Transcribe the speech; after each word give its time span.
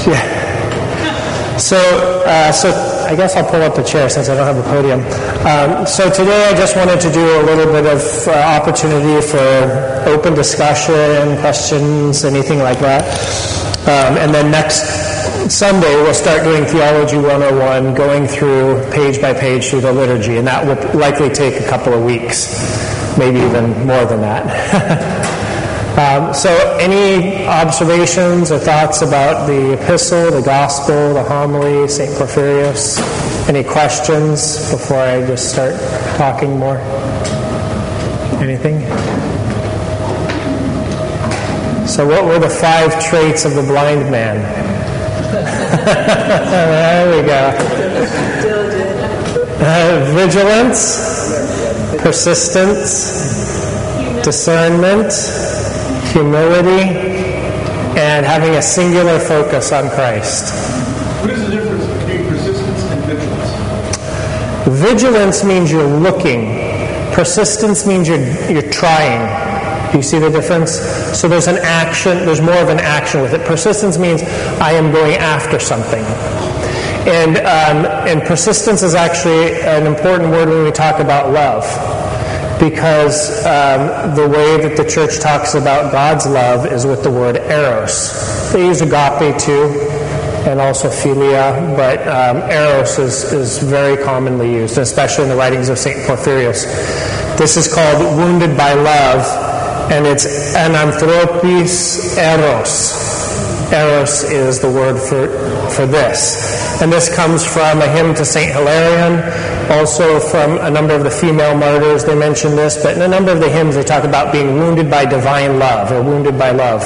Yeah. 0.06 1.56
So, 1.58 1.76
uh, 2.24 2.52
so 2.52 2.70
I 3.04 3.14
guess 3.14 3.36
I'll 3.36 3.48
pull 3.48 3.60
up 3.60 3.74
the 3.74 3.82
chair 3.82 4.08
since 4.08 4.30
I 4.30 4.34
don't 4.34 4.46
have 4.46 4.56
a 4.56 4.62
podium. 4.62 5.00
Um, 5.44 5.86
so 5.86 6.08
today 6.08 6.46
I 6.48 6.54
just 6.54 6.74
wanted 6.74 7.00
to 7.02 7.12
do 7.12 7.20
a 7.20 7.42
little 7.42 7.70
bit 7.70 7.84
of 7.84 8.00
uh, 8.26 8.32
opportunity 8.32 9.20
for 9.20 10.08
open 10.08 10.32
discussion, 10.32 11.38
questions, 11.40 12.24
anything 12.24 12.60
like 12.60 12.78
that. 12.78 13.04
Um, 13.82 14.16
and 14.16 14.34
then 14.34 14.50
next 14.50 14.88
Sunday 15.50 15.94
we'll 15.96 16.14
start 16.14 16.44
doing 16.44 16.64
Theology 16.64 17.18
101, 17.18 17.94
going 17.94 18.26
through 18.26 18.82
page 18.90 19.20
by 19.20 19.34
page 19.34 19.68
through 19.68 19.82
the 19.82 19.92
liturgy, 19.92 20.38
and 20.38 20.46
that 20.46 20.64
will 20.64 20.98
likely 20.98 21.28
take 21.28 21.60
a 21.60 21.68
couple 21.68 21.92
of 21.92 22.02
weeks, 22.04 22.56
maybe 23.18 23.38
even 23.38 23.86
more 23.86 24.06
than 24.06 24.22
that. 24.22 25.36
Um, 25.98 26.32
so, 26.32 26.50
any 26.78 27.44
observations 27.46 28.52
or 28.52 28.58
thoughts 28.58 29.02
about 29.02 29.48
the 29.48 29.72
epistle, 29.72 30.30
the 30.30 30.40
gospel, 30.40 31.14
the 31.14 31.24
homily, 31.24 31.88
St. 31.88 32.10
Porphyrios? 32.12 33.00
Any 33.48 33.64
questions 33.64 34.70
before 34.70 34.98
I 34.98 35.26
just 35.26 35.52
start 35.52 35.74
talking 36.16 36.56
more? 36.58 36.76
Anything? 38.40 38.80
So, 41.88 42.06
what 42.06 42.24
were 42.24 42.38
the 42.38 42.48
five 42.48 43.04
traits 43.04 43.44
of 43.44 43.56
the 43.56 43.62
blind 43.62 44.10
man? 44.12 44.36
there 45.84 47.20
we 47.20 47.26
go. 47.26 47.52
Uh, 49.62 50.12
vigilance, 50.14 52.00
persistence, 52.00 53.50
discernment 54.22 55.12
humility, 56.12 57.30
and 57.98 58.24
having 58.24 58.54
a 58.54 58.62
singular 58.62 59.18
focus 59.18 59.72
on 59.72 59.88
Christ. 59.90 60.54
What 61.20 61.30
is 61.30 61.44
the 61.44 61.50
difference 61.50 61.86
between 61.86 62.26
persistence 62.28 62.82
and 62.84 63.04
vigilance? 63.04 64.80
Vigilance 64.80 65.44
means 65.44 65.70
you're 65.70 65.84
looking. 65.84 66.54
Persistence 67.12 67.86
means 67.86 68.08
you're, 68.08 68.24
you're 68.50 68.70
trying. 68.70 69.28
Do 69.90 69.98
you 69.98 70.02
see 70.02 70.18
the 70.18 70.30
difference? 70.30 70.72
So 71.18 71.28
there's 71.28 71.48
an 71.48 71.58
action, 71.58 72.18
there's 72.18 72.40
more 72.40 72.58
of 72.58 72.68
an 72.68 72.78
action 72.78 73.22
with 73.22 73.34
it. 73.34 73.44
Persistence 73.44 73.98
means 73.98 74.22
I 74.60 74.72
am 74.72 74.92
going 74.92 75.14
after 75.14 75.58
something. 75.58 76.04
And, 77.08 77.38
um, 77.38 77.86
and 78.06 78.22
persistence 78.22 78.82
is 78.82 78.94
actually 78.94 79.60
an 79.62 79.86
important 79.86 80.30
word 80.30 80.48
when 80.48 80.64
we 80.64 80.70
talk 80.70 81.00
about 81.00 81.32
love 81.32 81.64
because 82.60 83.44
um, 83.46 84.14
the 84.14 84.28
way 84.28 84.60
that 84.60 84.76
the 84.76 84.84
church 84.84 85.18
talks 85.18 85.54
about 85.54 85.90
God's 85.90 86.26
love 86.26 86.70
is 86.70 86.84
with 86.84 87.02
the 87.02 87.10
word 87.10 87.36
eros. 87.36 88.52
They 88.52 88.66
use 88.66 88.82
agape 88.82 89.40
too, 89.40 89.72
and 90.46 90.60
also 90.60 90.88
philia, 90.88 91.74
but 91.74 92.06
um, 92.06 92.48
eros 92.50 92.98
is, 92.98 93.32
is 93.32 93.62
very 93.62 94.02
commonly 94.04 94.52
used, 94.52 94.76
especially 94.76 95.24
in 95.24 95.30
the 95.30 95.36
writings 95.36 95.70
of 95.70 95.78
St. 95.78 96.06
Porphyrios. 96.06 96.66
This 97.38 97.56
is 97.56 97.72
called 97.72 98.16
wounded 98.18 98.54
by 98.58 98.74
love, 98.74 99.90
and 99.90 100.06
it's 100.06 100.54
ananthropis 100.54 102.18
eros. 102.18 103.72
Eros 103.72 104.24
is 104.24 104.60
the 104.60 104.70
word 104.70 104.98
for, 104.98 105.28
for 105.70 105.86
this. 105.86 106.82
And 106.82 106.92
this 106.92 107.14
comes 107.14 107.46
from 107.46 107.80
a 107.80 107.88
hymn 107.88 108.14
to 108.16 108.24
St. 108.24 108.52
Hilarion, 108.52 109.20
also 109.70 110.18
from 110.18 110.58
a 110.58 110.70
number 110.70 110.94
of 110.94 111.04
the 111.04 111.10
female 111.10 111.56
martyrs, 111.56 112.04
they 112.04 112.14
mention 112.14 112.56
this, 112.56 112.82
but 112.82 112.96
in 112.96 113.02
a 113.02 113.08
number 113.08 113.30
of 113.30 113.40
the 113.40 113.48
hymns 113.48 113.76
they 113.76 113.84
talk 113.84 114.04
about 114.04 114.32
being 114.32 114.54
wounded 114.54 114.90
by 114.90 115.04
divine 115.04 115.58
love 115.58 115.92
or 115.92 116.02
wounded 116.02 116.36
by 116.36 116.50
love. 116.50 116.82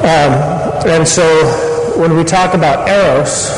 Um, 0.00 0.88
and 0.88 1.06
so 1.06 1.24
when 1.98 2.16
we 2.16 2.24
talk 2.24 2.54
about 2.54 2.88
Eros, 2.88 3.50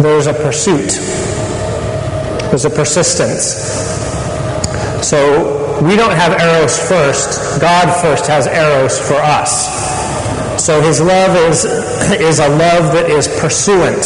there's 0.00 0.26
a 0.26 0.32
pursuit, 0.32 0.90
there's 2.50 2.64
a 2.64 2.70
persistence. 2.70 3.44
So 5.06 5.82
we 5.82 5.96
don't 5.96 6.14
have 6.14 6.40
Eros 6.40 6.88
first, 6.88 7.60
God 7.60 7.92
first 8.00 8.26
has 8.26 8.46
Eros 8.46 8.98
for 8.98 9.16
us. 9.16 10.64
So 10.64 10.80
his 10.80 11.00
love 11.02 11.36
is, 11.36 11.64
is 12.20 12.38
a 12.38 12.48
love 12.48 12.94
that 12.94 13.10
is 13.10 13.28
pursuant, 13.40 14.02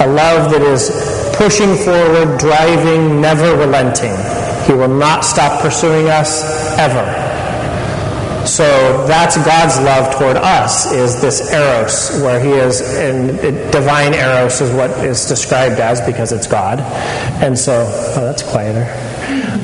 a 0.00 0.06
love 0.06 0.52
that 0.52 0.62
is 0.62 1.11
pushing 1.42 1.74
forward, 1.74 2.38
driving, 2.38 3.20
never 3.20 3.56
relenting. 3.56 4.14
He 4.64 4.72
will 4.72 4.86
not 4.86 5.24
stop 5.24 5.60
pursuing 5.60 6.06
us 6.08 6.44
ever. 6.78 7.02
So 8.46 8.62
that's 9.08 9.36
God's 9.38 9.76
love 9.78 10.16
toward 10.16 10.36
us 10.36 10.92
is 10.92 11.20
this 11.20 11.52
eros, 11.52 12.22
where 12.22 12.38
He 12.38 12.50
is, 12.50 12.80
and 12.80 13.40
divine 13.72 14.14
eros 14.14 14.60
is 14.60 14.72
what 14.72 14.90
is 15.04 15.26
described 15.26 15.80
as 15.80 16.00
because 16.02 16.30
it's 16.30 16.46
God. 16.46 16.78
And 17.42 17.58
so, 17.58 17.86
oh, 17.88 18.20
that's 18.20 18.44
quieter. 18.44 18.86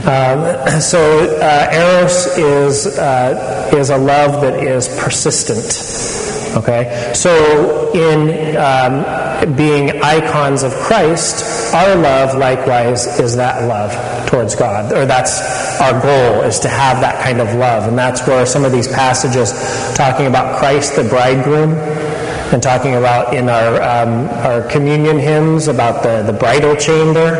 Um, 0.05 0.81
so 0.81 1.38
uh, 1.41 1.71
eros 1.72 2.27
is 2.38 2.99
uh, 2.99 3.71
is 3.72 3.91
a 3.91 3.99
love 3.99 4.41
that 4.41 4.65
is 4.65 4.88
persistent. 4.99 6.28
Okay, 6.59 7.13
so 7.15 7.93
in 7.93 8.57
um, 8.57 9.55
being 9.55 10.03
icons 10.03 10.65
of 10.65 10.73
Christ, 10.73 11.73
our 11.73 11.95
love 11.95 12.37
likewise 12.37 13.21
is 13.21 13.37
that 13.37 13.69
love 13.69 14.27
towards 14.27 14.57
God, 14.57 14.93
or 14.93 15.07
that's 15.07 15.41
our 15.81 15.93
goal 16.03 16.43
is 16.43 16.59
to 16.61 16.69
have 16.69 17.01
that 17.01 17.23
kind 17.23 17.41
of 17.41 17.55
love, 17.55 17.87
and 17.87 17.97
that's 17.97 18.27
where 18.27 18.45
some 18.45 18.65
of 18.65 18.73
these 18.73 18.89
passages 18.89 19.53
talking 19.95 20.27
about 20.27 20.59
Christ 20.59 20.97
the 20.97 21.05
bridegroom 21.05 21.75
and 21.75 22.61
talking 22.61 22.97
about 22.97 23.35
in 23.35 23.49
our 23.49 23.81
um, 23.81 24.29
our 24.45 24.63
communion 24.63 25.17
hymns 25.17 25.69
about 25.69 26.03
the 26.03 26.25
the 26.25 26.37
bridal 26.37 26.75
chamber. 26.75 27.37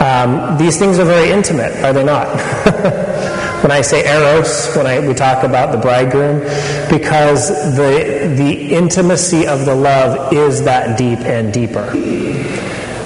Um, 0.00 0.56
these 0.56 0.78
things 0.78 0.98
are 0.98 1.04
very 1.04 1.30
intimate, 1.30 1.76
are 1.84 1.92
they 1.92 2.02
not? 2.02 2.28
When 3.62 3.70
I 3.70 3.80
say 3.80 4.04
eros, 4.04 4.74
when 4.74 4.86
I, 4.86 5.06
we 5.06 5.14
talk 5.14 5.44
about 5.44 5.70
the 5.70 5.78
bridegroom, 5.78 6.40
because 6.90 7.48
the, 7.76 8.34
the 8.36 8.74
intimacy 8.74 9.46
of 9.46 9.64
the 9.64 9.74
love 9.74 10.32
is 10.32 10.64
that 10.64 10.98
deep 10.98 11.20
and 11.20 11.52
deeper. 11.52 11.88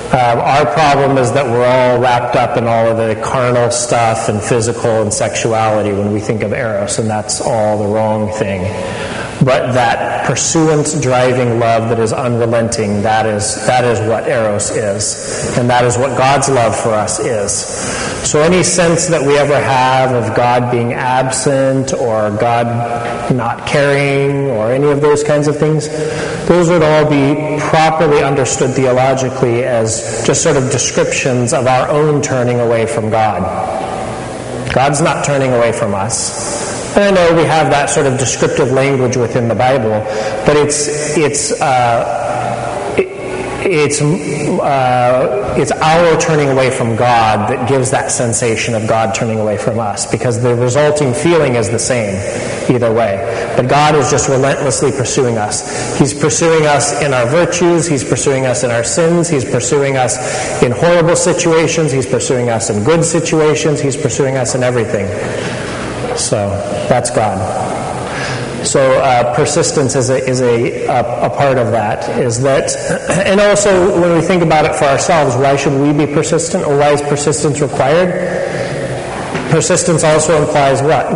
Um, 0.07 0.39
our 0.39 0.65
problem 0.65 1.19
is 1.19 1.33
that 1.33 1.45
we're 1.45 1.67
all 1.67 2.01
wrapped 2.01 2.37
up 2.37 2.57
in 2.57 2.65
all 2.65 2.87
of 2.87 2.97
the 2.97 3.21
carnal 3.23 3.71
stuff 3.71 4.31
and 4.31 4.41
physical 4.41 5.03
and 5.03 5.13
sexuality 5.13 5.93
when 5.93 6.13
we 6.13 6.21
think 6.21 6.43
of 6.43 6.53
eros, 6.53 6.99
and 6.99 7.11
that's 7.11 7.41
all 7.41 7.77
the 7.77 7.93
wrong 7.93 8.33
thing. 8.33 8.63
But 9.45 9.73
that 9.73 10.27
pursuant, 10.27 10.97
driving 11.03 11.59
love 11.59 11.91
that 11.91 11.99
is 11.99 12.13
unrelenting, 12.13 13.03
that 13.03 13.27
is, 13.27 13.67
that 13.67 13.85
is 13.85 14.01
what 14.09 14.29
Eros 14.29 14.71
is. 14.71 15.57
And 15.59 15.69
that 15.69 15.85
is 15.85 15.99
what 15.99 16.17
God's 16.17 16.49
love 16.49 16.75
for 16.75 16.91
us 16.91 17.19
is. 17.19 17.53
So 18.29 18.41
any 18.41 18.63
sense 18.63 19.07
that 19.07 19.21
we 19.21 19.37
ever 19.39 19.55
have 19.55 20.13
of 20.13 20.35
God 20.35 20.71
being 20.71 20.95
absent 20.95 21.93
or 21.93 22.31
God 22.39 23.31
not 23.31 23.67
caring 23.67 24.49
or 24.51 24.73
any 24.73 24.89
of 24.89 25.01
those 25.01 25.23
kinds 25.23 25.49
of 25.49 25.57
things, 25.57 25.89
those 26.49 26.69
would 26.69 26.83
all 26.83 27.09
be 27.09 27.61
properly 27.61 28.23
understood 28.23 28.71
theologically 28.71 29.65
as 29.65 30.25
just 30.27 30.43
sort 30.43 30.57
of 30.57 30.71
descriptions 30.71 31.53
of 31.53 31.67
our 31.67 31.89
own 31.89 32.23
turning 32.23 32.59
away 32.59 32.87
from 32.87 33.11
God. 33.11 33.43
God's 34.73 35.01
not 35.01 35.25
turning 35.25 35.53
away 35.53 35.73
from 35.73 35.95
us. 35.95 36.76
And 36.97 37.05
I 37.05 37.11
know 37.11 37.37
we 37.37 37.45
have 37.45 37.71
that 37.73 37.91
sort 37.91 38.07
of 38.07 38.19
descriptive 38.19 38.73
language 38.73 39.19
within 39.19 39.49
the 39.49 39.55
Bible, 39.55 40.01
but 40.47 40.57
it's 40.57 41.15
it's 41.19 41.53
uh, 41.61 42.95
it, 42.97 43.07
it's 43.67 44.01
uh, 44.01 45.55
it's 45.59 45.73
our 45.73 46.19
turning 46.19 46.49
away 46.49 46.71
from 46.71 46.97
God 46.97 47.51
that 47.51 47.69
gives 47.69 47.91
that 47.91 48.11
sensation 48.11 48.75
of 48.75 48.89
God 48.89 49.15
turning 49.15 49.39
away 49.39 49.59
from 49.59 49.79
us, 49.79 50.11
because 50.11 50.41
the 50.43 50.55
resulting 50.55 51.13
feeling 51.13 51.57
is 51.57 51.69
the 51.69 51.79
same 51.79 52.15
either 52.75 52.91
way. 52.91 53.53
But 53.59 53.69
God 53.69 53.95
is 53.95 54.11
just 54.11 54.31
relentlessly 54.31 54.91
pursuing 54.91 55.37
us. 55.37 55.99
He's 55.99 56.15
pursuing 56.19 56.65
us 56.65 57.03
in 57.03 57.13
our 57.13 57.27
virtues. 57.27 57.87
He's 57.87 58.05
pursuing 58.05 58.47
us 58.47 58.65
in 58.65 58.71
our 58.71 58.85
sins. 58.85 59.29
He's 59.29 59.45
pursuing 59.45 59.99
us 59.99 60.63
in 60.63 60.73
horrible 60.73 61.17
situations. 61.17 61.93
He's 61.93 62.07
pursuing 62.07 62.49
us 62.49 62.71
in 62.71 62.85
good 62.85 63.05
situations. 63.05 63.83
He's 63.83 63.99
pursuing 63.99 64.39
us 64.39 64.55
in 64.55 64.63
everything. 64.63 65.07
So 66.17 66.49
that's 66.89 67.11
God. 67.11 67.39
So 68.67 68.81
uh, 69.01 69.35
persistence 69.37 69.95
is 69.95 70.11
a, 70.11 70.17
is 70.17 70.41
a, 70.41 70.87
a, 70.87 71.27
a, 71.27 71.31
part 71.31 71.57
of 71.57 71.71
that. 71.71 72.09
Is 72.19 72.43
that, 72.43 72.75
and 73.27 73.41
also 73.41 74.01
when 74.01 74.13
we 74.13 74.21
think 74.21 74.43
about 74.43 74.65
it 74.65 74.75
for 74.75 74.87
ourselves, 74.87 75.37
why 75.37 75.55
should 75.57 75.81
we 75.81 75.93
be 75.93 76.13
persistent, 76.13 76.65
or 76.65 76.77
why 76.77 76.91
is 76.91 77.01
persistence 77.03 77.61
required? 77.61 78.11
Persistence 79.51 80.03
also 80.03 80.43
implies 80.43 80.83
what? 80.83 81.07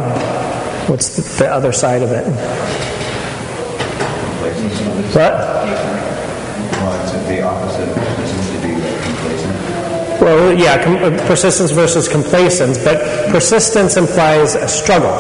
What's 0.89 1.17
the, 1.17 1.45
the 1.45 1.51
other 1.51 1.73
side 1.73 2.03
of 2.03 2.13
it? 2.13 2.25
What? 5.13 6.00
Well, 10.21 10.53
yeah, 10.53 10.83
com- 10.85 10.97
uh, 10.97 11.27
persistence 11.27 11.71
versus 11.71 12.09
complacence, 12.09 12.77
but 12.83 13.31
persistence 13.31 13.97
implies 13.97 14.55
a 14.55 14.69
struggle. 14.69 15.15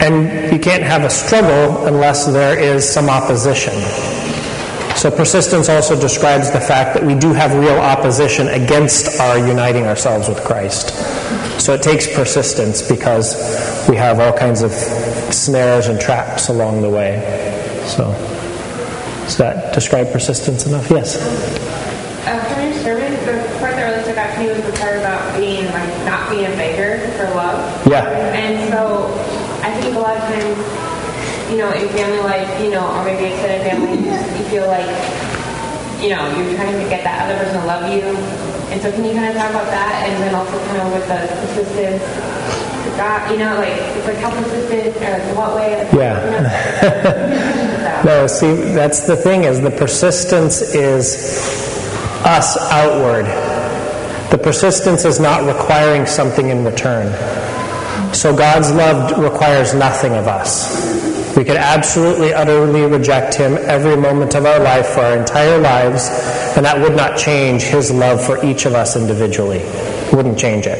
And 0.00 0.52
you 0.52 0.58
can't 0.58 0.82
have 0.82 1.04
a 1.04 1.10
struggle 1.10 1.86
unless 1.86 2.26
there 2.26 2.58
is 2.58 2.88
some 2.88 3.08
opposition. 3.08 3.74
So 4.96 5.12
persistence 5.12 5.68
also 5.68 5.98
describes 5.98 6.50
the 6.50 6.60
fact 6.60 6.94
that 6.94 7.04
we 7.04 7.14
do 7.14 7.32
have 7.32 7.54
real 7.54 7.78
opposition 7.78 8.48
against 8.48 9.20
our 9.20 9.38
uniting 9.38 9.86
ourselves 9.86 10.28
with 10.28 10.42
Christ. 10.42 10.88
So 11.60 11.72
it 11.74 11.82
takes 11.82 12.12
persistence 12.12 12.82
because 12.82 13.36
we 13.88 13.94
have 13.94 14.18
all 14.18 14.32
kinds 14.32 14.62
of 14.62 14.72
snares 14.72 15.86
and 15.86 16.00
traps 16.00 16.48
along 16.48 16.82
the 16.82 16.90
way. 16.90 17.20
So 17.86 18.10
does 19.22 19.36
that 19.36 19.74
describe 19.74 20.10
persistence 20.10 20.66
enough? 20.66 20.90
Yes. 20.90 21.16
Uh, 22.26 22.44
from 22.52 22.64
your 22.64 22.74
sermon, 22.82 23.12
the 23.24 23.58
part 23.60 23.76
that 23.76 23.84
really 23.84 24.02
stuck 24.02 24.16
out 24.16 24.34
to 24.34 24.40
me 24.40 24.48
was 24.48 24.62
the 24.64 24.72
part 24.80 24.96
about 24.96 25.38
being 25.38 25.66
like 25.66 25.88
not 26.04 26.30
being 26.30 26.46
a 26.46 26.56
beggar 26.56 26.98
for 27.12 27.24
love. 27.34 27.77
Yeah. 27.88 28.04
And 28.36 28.70
so 28.70 29.08
I 29.64 29.72
think 29.80 29.96
a 29.96 30.00
lot 30.00 30.16
of 30.16 30.22
times, 30.28 30.58
you 31.50 31.56
know, 31.56 31.72
in 31.72 31.88
family 31.88 32.20
life, 32.20 32.48
you 32.60 32.70
know, 32.70 32.84
or 32.84 33.04
maybe 33.04 33.32
extended 33.32 33.64
family, 33.64 33.96
you 33.96 34.44
feel 34.52 34.66
like, 34.68 34.88
you 36.00 36.10
know, 36.12 36.22
you're 36.36 36.54
trying 36.54 36.76
to 36.76 36.88
get 36.88 37.02
that 37.04 37.24
other 37.24 37.36
person 37.42 37.60
to 37.60 37.66
love 37.66 37.90
you. 37.92 38.04
And 38.70 38.80
so 38.82 38.92
can 38.92 39.04
you 39.04 39.12
kind 39.12 39.32
of 39.32 39.36
talk 39.36 39.50
about 39.50 39.66
that 39.72 40.04
and 40.06 40.22
then 40.22 40.34
also 40.34 40.58
kind 40.68 40.82
of 40.84 40.92
with 40.92 41.08
the 41.08 41.24
persistence? 41.48 42.04
God, 42.96 43.30
you 43.30 43.38
know, 43.38 43.56
like 43.56 43.72
it's 43.96 44.06
like 44.06 44.16
how 44.18 44.30
persistent 44.30 44.96
or 44.96 45.34
what 45.34 45.54
way? 45.54 45.88
Yeah. 45.94 46.24
You 46.24 46.30
know, 46.30 48.04
No, 48.04 48.26
see, 48.26 48.54
that's 48.74 49.06
the 49.06 49.16
thing 49.16 49.44
is 49.44 49.60
the 49.60 49.70
persistence 49.70 50.62
is 50.62 51.16
us 52.24 52.56
outward. 52.70 53.26
The 54.30 54.38
persistence 54.38 55.04
is 55.04 55.18
not 55.18 55.44
requiring 55.46 56.06
something 56.06 56.48
in 56.48 56.64
return. 56.64 57.06
So 58.12 58.34
God's 58.34 58.72
love 58.72 59.18
requires 59.18 59.74
nothing 59.74 60.14
of 60.14 60.26
us. 60.26 61.36
We 61.36 61.44
could 61.44 61.56
absolutely, 61.56 62.32
utterly 62.32 62.82
reject 62.82 63.34
Him 63.34 63.56
every 63.60 63.96
moment 63.96 64.34
of 64.34 64.44
our 64.44 64.58
life 64.58 64.88
for 64.88 65.00
our 65.00 65.16
entire 65.16 65.58
lives, 65.58 66.08
and 66.56 66.66
that 66.66 66.80
would 66.80 66.96
not 66.96 67.16
change 67.16 67.62
His 67.62 67.90
love 67.90 68.24
for 68.24 68.44
each 68.44 68.66
of 68.66 68.74
us 68.74 68.96
individually. 68.96 69.62
Wouldn't 70.12 70.38
change 70.38 70.66
it. 70.66 70.78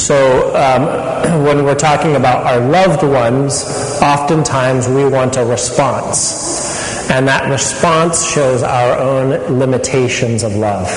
So, 0.00 0.54
um, 0.56 1.44
when 1.44 1.64
we're 1.64 1.74
talking 1.74 2.16
about 2.16 2.46
our 2.46 2.60
loved 2.60 3.02
ones, 3.02 3.64
oftentimes 4.00 4.88
we 4.88 5.04
want 5.04 5.36
a 5.36 5.44
response. 5.44 7.10
And 7.10 7.28
that 7.28 7.50
response 7.50 8.24
shows 8.24 8.62
our 8.62 8.96
own 8.98 9.58
limitations 9.58 10.42
of 10.42 10.54
love. 10.54 10.88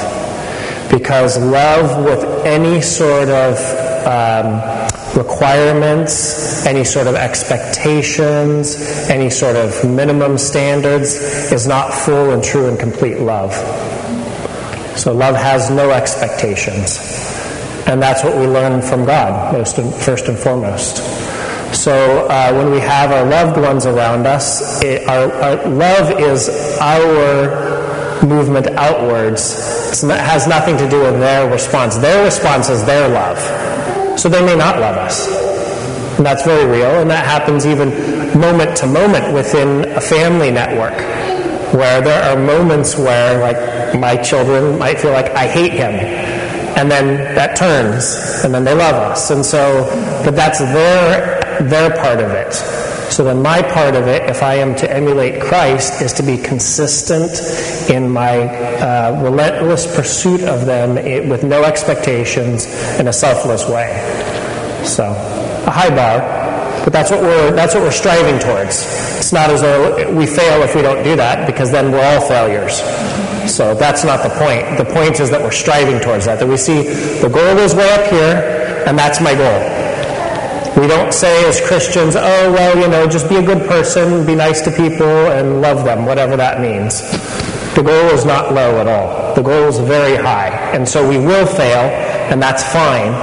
Because 0.90 1.38
love 1.38 2.06
with 2.06 2.24
any 2.46 2.82
sort 2.82 3.30
of 3.30 3.58
um, 4.06 4.62
requirements, 5.16 6.66
any 6.66 6.84
sort 6.84 7.08
of 7.08 7.16
expectations, 7.16 8.76
any 9.10 9.30
sort 9.30 9.56
of 9.56 9.84
minimum 9.88 10.38
standards 10.38 11.16
is 11.52 11.68
not 11.68 11.94
full 11.94 12.32
and 12.32 12.44
true 12.44 12.68
and 12.68 12.80
complete 12.80 13.20
love. 13.20 13.54
So 14.98 15.14
love 15.14 15.36
has 15.36 15.70
no 15.70 15.92
expectations. 15.92 16.98
And 17.88 18.02
that's 18.02 18.24
what 18.24 18.36
we 18.38 18.48
learn 18.48 18.82
from 18.82 19.06
God, 19.06 19.54
most 19.54 19.78
and, 19.78 19.94
first 19.94 20.28
and 20.28 20.38
foremost. 20.38 20.98
So 21.76 22.28
uh, 22.28 22.54
when 22.54 22.72
we 22.72 22.80
have 22.80 23.12
our 23.12 23.26
loved 23.26 23.60
ones 23.60 23.86
around 23.86 24.26
us, 24.26 24.82
it, 24.84 25.08
our, 25.08 25.32
our 25.34 25.68
love 25.68 26.20
is 26.20 26.78
our 26.80 28.24
movement 28.24 28.68
outwards. 28.68 30.02
Has 30.02 30.48
nothing 30.48 30.78
to 30.78 30.90
do 30.90 31.02
with 31.02 31.20
their 31.20 31.50
response. 31.52 31.98
Their 31.98 32.24
response 32.24 32.70
is 32.70 32.86
their 32.86 33.10
love. 33.10 33.38
So 34.18 34.30
they 34.30 34.46
may 34.46 34.56
not 34.56 34.80
love 34.80 34.98
us. 34.98 35.28
And 36.18 36.26
that's 36.26 36.44
very 36.44 36.66
real, 36.66 37.02
and 37.02 37.10
that 37.10 37.26
happens 37.26 37.66
even 37.66 37.90
moment 38.40 38.78
to 38.78 38.86
moment 38.86 39.34
within 39.34 39.92
a 39.94 40.02
family 40.02 40.52
network, 40.52 40.94
where 41.74 42.02
there 42.02 42.24
are 42.24 42.40
moments 42.40 42.96
where, 42.96 43.40
like, 43.40 44.00
my 44.00 44.16
children 44.18 44.78
might 44.78 45.00
feel 45.00 45.12
like 45.12 45.32
I 45.32 45.48
hate 45.48 45.74
him, 45.74 45.96
and 46.78 46.90
then 46.90 47.36
that 47.36 47.56
turns, 47.56 48.44
and 48.44 48.54
then 48.54 48.64
they 48.64 48.76
love 48.76 48.94
us, 48.94 49.32
and 49.32 49.44
so, 49.44 49.86
but 50.24 50.36
that's 50.36 50.60
their 50.60 51.40
their 51.62 51.90
part 51.98 52.20
of 52.20 52.32
it. 52.32 52.83
So 53.14 53.24
then, 53.24 53.44
my 53.44 53.62
part 53.62 53.94
of 53.94 54.08
it, 54.08 54.28
if 54.28 54.42
I 54.42 54.56
am 54.56 54.74
to 54.78 54.92
emulate 54.92 55.40
Christ, 55.40 56.02
is 56.02 56.14
to 56.14 56.24
be 56.24 56.36
consistent 56.36 57.88
in 57.88 58.10
my 58.10 58.48
uh, 58.48 59.22
relentless 59.22 59.86
pursuit 59.96 60.42
of 60.42 60.66
them 60.66 60.98
it, 60.98 61.30
with 61.30 61.44
no 61.44 61.64
expectations 61.64 62.66
in 63.00 63.08
a 63.08 63.14
selfless 63.14 63.70
way. 63.70 63.94
So, 64.84 65.12
a 65.12 65.70
high 65.70 65.92
bar, 65.92 66.22
but 66.84 66.92
that's 66.92 67.12
what 67.12 67.22
we're 67.22 67.52
that's 67.52 67.76
what 67.76 67.84
we're 67.84 67.92
striving 67.92 68.40
towards. 68.40 68.82
It's 69.20 69.32
not 69.32 69.52
as 69.52 69.62
though 69.62 70.12
we 70.12 70.26
fail 70.26 70.64
if 70.64 70.74
we 70.74 70.82
don't 70.82 71.04
do 71.04 71.16
that, 71.16 71.46
because 71.46 71.72
then 71.72 71.92
we're 71.92 72.04
all 72.04 72.28
failures. 72.28 72.80
So 73.48 73.76
that's 73.76 74.04
not 74.04 74.24
the 74.24 74.30
point. 74.40 74.80
The 74.80 74.92
point 74.92 75.20
is 75.20 75.30
that 75.30 75.40
we're 75.40 75.52
striving 75.52 76.00
towards 76.00 76.26
that. 76.26 76.40
That 76.40 76.48
we 76.48 76.58
see 76.58 76.82
the 77.22 77.30
goal 77.30 77.60
is 77.60 77.76
way 77.76 77.92
up 77.92 78.10
here, 78.10 78.84
and 78.88 78.98
that's 78.98 79.22
my 79.22 79.36
goal. 79.36 79.83
We 80.78 80.88
don't 80.88 81.14
say 81.14 81.48
as 81.48 81.62
Christians, 81.62 82.16
oh, 82.16 82.52
well, 82.52 82.78
you 82.78 82.88
know, 82.88 83.08
just 83.08 83.30
be 83.30 83.36
a 83.36 83.46
good 83.46 83.68
person, 83.68 84.26
be 84.26 84.34
nice 84.34 84.62
to 84.62 84.72
people, 84.72 85.06
and 85.06 85.62
love 85.62 85.86
them, 85.86 86.06
whatever 86.06 86.36
that 86.36 86.62
means. 86.62 87.02
The 87.76 87.84
goal 87.84 88.10
is 88.10 88.26
not 88.26 88.54
low 88.54 88.80
at 88.82 88.88
all. 88.88 89.36
The 89.36 89.44
goal 89.44 89.68
is 89.68 89.78
very 89.80 90.16
high. 90.16 90.50
And 90.74 90.88
so 90.88 91.08
we 91.08 91.20
will 91.20 91.46
fail, 91.46 91.90
and 92.32 92.42
that's 92.42 92.64
fine. 92.64 93.14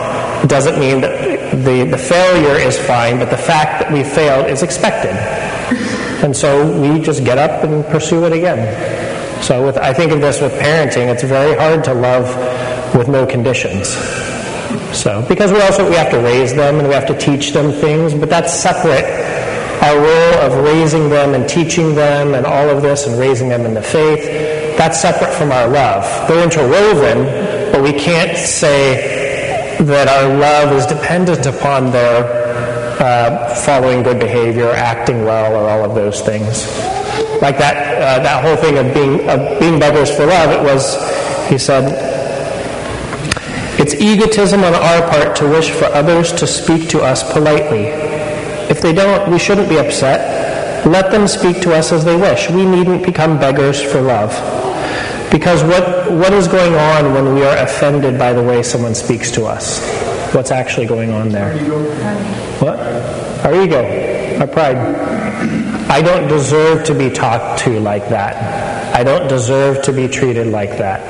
It 0.44 0.48
doesn't 0.48 0.78
mean 0.78 1.00
that 1.00 1.50
the, 1.64 1.84
the 1.90 1.98
failure 1.98 2.56
is 2.56 2.78
fine, 2.78 3.18
but 3.18 3.30
the 3.30 3.36
fact 3.36 3.82
that 3.82 3.92
we 3.92 4.04
failed 4.04 4.46
is 4.46 4.62
expected. 4.62 5.16
And 6.24 6.36
so 6.36 6.80
we 6.80 7.00
just 7.00 7.24
get 7.24 7.38
up 7.38 7.64
and 7.64 7.84
pursue 7.86 8.24
it 8.26 8.32
again. 8.32 9.42
So 9.42 9.66
with, 9.66 9.76
I 9.76 9.92
think 9.92 10.12
of 10.12 10.20
this 10.20 10.40
with 10.40 10.52
parenting, 10.52 11.12
it's 11.12 11.24
very 11.24 11.56
hard 11.56 11.82
to 11.84 11.94
love 11.94 12.94
with 12.94 13.08
no 13.08 13.26
conditions. 13.26 13.96
So, 14.92 15.24
because 15.28 15.52
we 15.52 15.60
also 15.60 15.88
we 15.88 15.96
have 15.96 16.10
to 16.10 16.18
raise 16.18 16.54
them 16.54 16.78
and 16.78 16.88
we 16.88 16.94
have 16.94 17.06
to 17.06 17.18
teach 17.18 17.52
them 17.52 17.72
things, 17.72 18.14
but 18.14 18.28
that's 18.28 18.52
separate. 18.52 19.04
Our 19.82 19.96
role 19.96 20.34
of 20.44 20.64
raising 20.64 21.08
them 21.08 21.34
and 21.34 21.48
teaching 21.48 21.94
them 21.94 22.34
and 22.34 22.44
all 22.44 22.68
of 22.68 22.82
this 22.82 23.06
and 23.06 23.18
raising 23.18 23.48
them 23.48 23.64
in 23.64 23.72
the 23.72 23.82
faith, 23.82 24.76
that's 24.76 25.00
separate 25.00 25.32
from 25.34 25.52
our 25.52 25.68
love. 25.68 26.28
They're 26.28 26.44
interwoven, 26.44 27.72
but 27.72 27.82
we 27.82 27.92
can't 27.92 28.36
say 28.36 29.76
that 29.80 30.08
our 30.08 30.36
love 30.36 30.76
is 30.76 30.86
dependent 30.86 31.46
upon 31.46 31.90
their 31.90 32.40
uh, 33.00 33.54
following 33.54 34.02
good 34.02 34.20
behavior, 34.20 34.70
acting 34.70 35.24
well, 35.24 35.54
or 35.54 35.70
all 35.70 35.88
of 35.88 35.94
those 35.94 36.20
things. 36.20 36.66
Like 37.40 37.56
that, 37.56 37.96
uh, 37.96 38.22
that 38.22 38.44
whole 38.44 38.56
thing 38.56 38.76
of 38.76 38.92
being 38.92 39.26
of 39.30 39.58
being 39.58 39.78
beggars 39.78 40.14
for 40.14 40.26
love. 40.26 40.50
It 40.50 40.62
was, 40.62 40.96
he 41.48 41.56
said, 41.56 42.19
it's 43.92 44.00
egotism 44.00 44.62
on 44.62 44.72
our 44.72 45.10
part 45.10 45.34
to 45.36 45.48
wish 45.48 45.70
for 45.70 45.86
others 45.86 46.32
to 46.32 46.46
speak 46.46 46.88
to 46.90 47.00
us 47.00 47.32
politely. 47.32 47.86
If 48.70 48.80
they 48.80 48.92
don't, 48.92 49.32
we 49.32 49.38
shouldn't 49.38 49.68
be 49.68 49.78
upset. 49.78 50.86
Let 50.86 51.10
them 51.10 51.26
speak 51.26 51.60
to 51.62 51.74
us 51.74 51.90
as 51.90 52.04
they 52.04 52.16
wish. 52.16 52.48
We 52.50 52.64
needn't 52.64 53.04
become 53.04 53.40
beggars 53.40 53.82
for 53.82 54.00
love. 54.00 54.30
Because 55.32 55.64
what, 55.64 56.12
what 56.12 56.32
is 56.32 56.46
going 56.46 56.74
on 56.74 57.14
when 57.14 57.34
we 57.34 57.42
are 57.42 57.56
offended 57.56 58.16
by 58.16 58.32
the 58.32 58.42
way 58.42 58.62
someone 58.62 58.94
speaks 58.94 59.32
to 59.32 59.46
us? 59.46 59.80
What's 60.32 60.52
actually 60.52 60.86
going 60.86 61.10
on 61.10 61.30
there? 61.30 61.58
What? 62.60 62.78
Our 63.44 63.60
ego, 63.60 64.38
our 64.40 64.46
pride. 64.46 64.76
I 65.90 66.00
don't 66.00 66.28
deserve 66.28 66.84
to 66.86 66.94
be 66.94 67.10
talked 67.10 67.60
to 67.62 67.80
like 67.80 68.08
that. 68.10 68.94
I 68.94 69.02
don't 69.02 69.26
deserve 69.26 69.82
to 69.86 69.92
be 69.92 70.06
treated 70.06 70.46
like 70.46 70.78
that. 70.78 71.00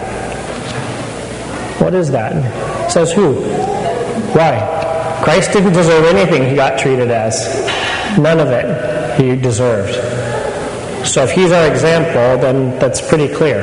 What 1.80 1.92
is 1.94 2.10
that? 2.12 2.69
Says 2.90 3.12
who? 3.12 3.34
Why? 4.34 5.20
Christ 5.24 5.52
didn't 5.52 5.72
deserve 5.72 6.04
anything 6.06 6.48
he 6.48 6.56
got 6.56 6.78
treated 6.78 7.10
as. 7.10 7.68
None 8.18 8.40
of 8.40 8.48
it 8.48 9.20
he 9.20 9.36
deserved. 9.36 9.94
So 11.06 11.22
if 11.24 11.30
he's 11.30 11.52
our 11.52 11.66
example, 11.70 12.38
then 12.42 12.78
that's 12.78 13.00
pretty 13.06 13.32
clear. 13.32 13.62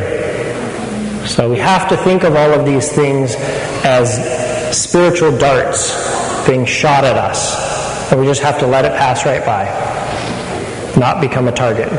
So 1.28 1.50
we 1.50 1.58
have 1.58 1.90
to 1.90 1.98
think 1.98 2.24
of 2.24 2.36
all 2.36 2.52
of 2.54 2.66
these 2.66 2.92
things 2.92 3.36
as 3.84 4.16
spiritual 4.76 5.38
darts 5.38 5.92
being 6.48 6.66
shot 6.66 7.04
at 7.04 7.18
us. 7.18 8.12
And 8.12 8.20
we 8.22 8.26
just 8.28 8.42
have 8.42 8.60
to 8.60 8.68
let 8.68 8.86
it 8.86 8.94
pass 8.94 9.26
right 9.26 9.46
by. 9.46 9.66
Not 10.98 11.20
become 11.22 11.48
a 11.48 11.52
target. 11.52 11.90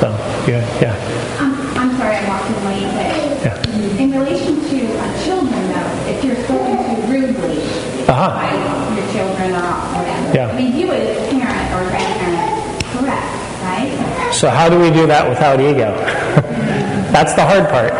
So, 0.00 0.10
yeah. 0.48 0.80
yeah. 0.80 1.38
I'm, 1.40 1.54
I'm 1.78 1.96
sorry, 1.96 2.16
I'm 2.16 2.28
walking 2.28 2.64
late, 2.64 2.92
but 2.92 3.44
Yeah. 3.46 4.02
in 4.02 4.10
relation 4.10 4.60
to 4.60 4.98
uh, 4.98 5.24
children, 5.24 5.68
though, 5.68 6.10
if 6.10 6.24
you're 6.24 6.36
spoken 6.44 6.76
to 6.76 7.06
rudely 7.06 7.60
Uh-huh. 8.08 8.94
your 8.94 9.06
children 9.12 9.52
whatever, 9.52 10.34
Yeah. 10.34 10.48
I 10.48 10.56
mean, 10.56 10.76
you 10.76 10.92
as 10.92 11.08
a 11.10 11.30
parent 11.30 11.66
or 11.74 11.88
grandparent, 11.90 12.84
correct, 12.94 13.26
right? 13.62 14.30
So, 14.32 14.48
how 14.48 14.68
do 14.68 14.78
we 14.78 14.90
do 14.90 15.06
that 15.06 15.28
without 15.28 15.60
ego? 15.60 15.94
That's 17.12 17.34
the 17.34 17.44
hard 17.44 17.68
part. 17.68 17.92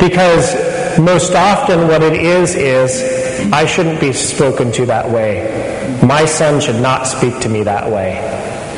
Because 0.00 0.54
most 0.98 1.32
often, 1.34 1.88
what 1.88 2.02
it 2.02 2.14
is, 2.14 2.54
is 2.54 3.52
I 3.52 3.66
shouldn't 3.66 4.00
be 4.00 4.12
spoken 4.12 4.72
to 4.72 4.86
that 4.86 5.08
way. 5.08 5.98
My 6.02 6.24
son 6.24 6.60
should 6.60 6.80
not 6.80 7.06
speak 7.06 7.38
to 7.40 7.48
me 7.48 7.62
that 7.64 7.90
way. 7.90 8.14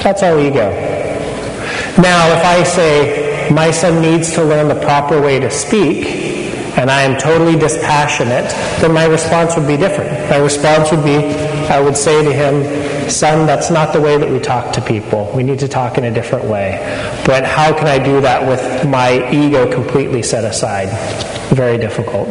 That's 0.02 0.22
our 0.22 0.38
ego. 0.38 0.70
Now, 2.00 2.28
if 2.36 2.44
I 2.44 2.62
say, 2.64 3.50
my 3.52 3.70
son 3.70 4.00
needs 4.02 4.32
to 4.34 4.44
learn 4.44 4.68
the 4.68 4.80
proper 4.80 5.20
way 5.20 5.38
to 5.40 5.50
speak, 5.50 6.37
and 6.76 6.90
I 6.90 7.02
am 7.02 7.18
totally 7.18 7.56
dispassionate, 7.56 8.50
then 8.80 8.92
my 8.92 9.04
response 9.04 9.56
would 9.56 9.66
be 9.66 9.76
different. 9.76 10.10
My 10.30 10.36
response 10.36 10.90
would 10.90 11.04
be, 11.04 11.16
I 11.68 11.80
would 11.80 11.96
say 11.96 12.22
to 12.22 12.32
him, 12.32 13.10
son, 13.10 13.46
that's 13.46 13.70
not 13.70 13.92
the 13.92 14.00
way 14.00 14.18
that 14.18 14.28
we 14.28 14.38
talk 14.38 14.72
to 14.74 14.80
people. 14.80 15.30
We 15.34 15.42
need 15.42 15.58
to 15.60 15.68
talk 15.68 15.98
in 15.98 16.04
a 16.04 16.10
different 16.10 16.44
way. 16.44 16.78
But 17.26 17.44
how 17.44 17.76
can 17.76 17.86
I 17.86 17.98
do 17.98 18.20
that 18.20 18.46
with 18.46 18.86
my 18.86 19.30
ego 19.30 19.70
completely 19.72 20.22
set 20.22 20.44
aside? 20.44 20.88
Very 21.54 21.78
difficult. 21.78 22.28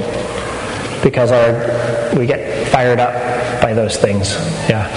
Because 1.03 1.31
our, 1.31 2.17
we 2.17 2.25
get 2.25 2.67
fired 2.69 2.99
up 2.99 3.13
by 3.61 3.73
those 3.73 3.97
things. 3.97 4.31
Yeah. 4.69 4.87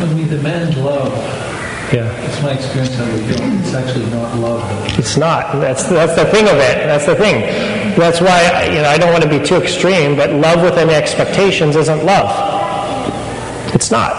When 0.00 0.16
we 0.16 0.24
demand 0.24 0.76
love, 0.76 1.12
Yeah. 1.92 2.12
it's 2.26 2.42
my 2.42 2.52
experience 2.52 2.94
how 2.96 3.04
we 3.06 3.22
feel. 3.22 3.60
It's 3.60 3.72
actually 3.72 4.10
not 4.10 4.36
love. 4.36 4.98
It's 4.98 5.16
not. 5.16 5.52
That's 5.54 5.88
that's 5.88 6.14
the 6.16 6.26
thing 6.26 6.44
of 6.44 6.56
it. 6.56 6.84
That's 6.84 7.06
the 7.06 7.14
thing. 7.14 7.40
That's 7.96 8.20
why 8.20 8.66
you 8.66 8.82
know 8.82 8.88
I 8.88 8.98
don't 8.98 9.10
want 9.10 9.24
to 9.24 9.30
be 9.30 9.42
too 9.42 9.56
extreme, 9.56 10.14
but 10.14 10.30
love 10.30 10.62
with 10.62 10.76
any 10.76 10.92
expectations 10.92 11.76
isn't 11.76 12.04
love. 12.04 12.28
It's 13.74 13.90
not. 13.90 14.12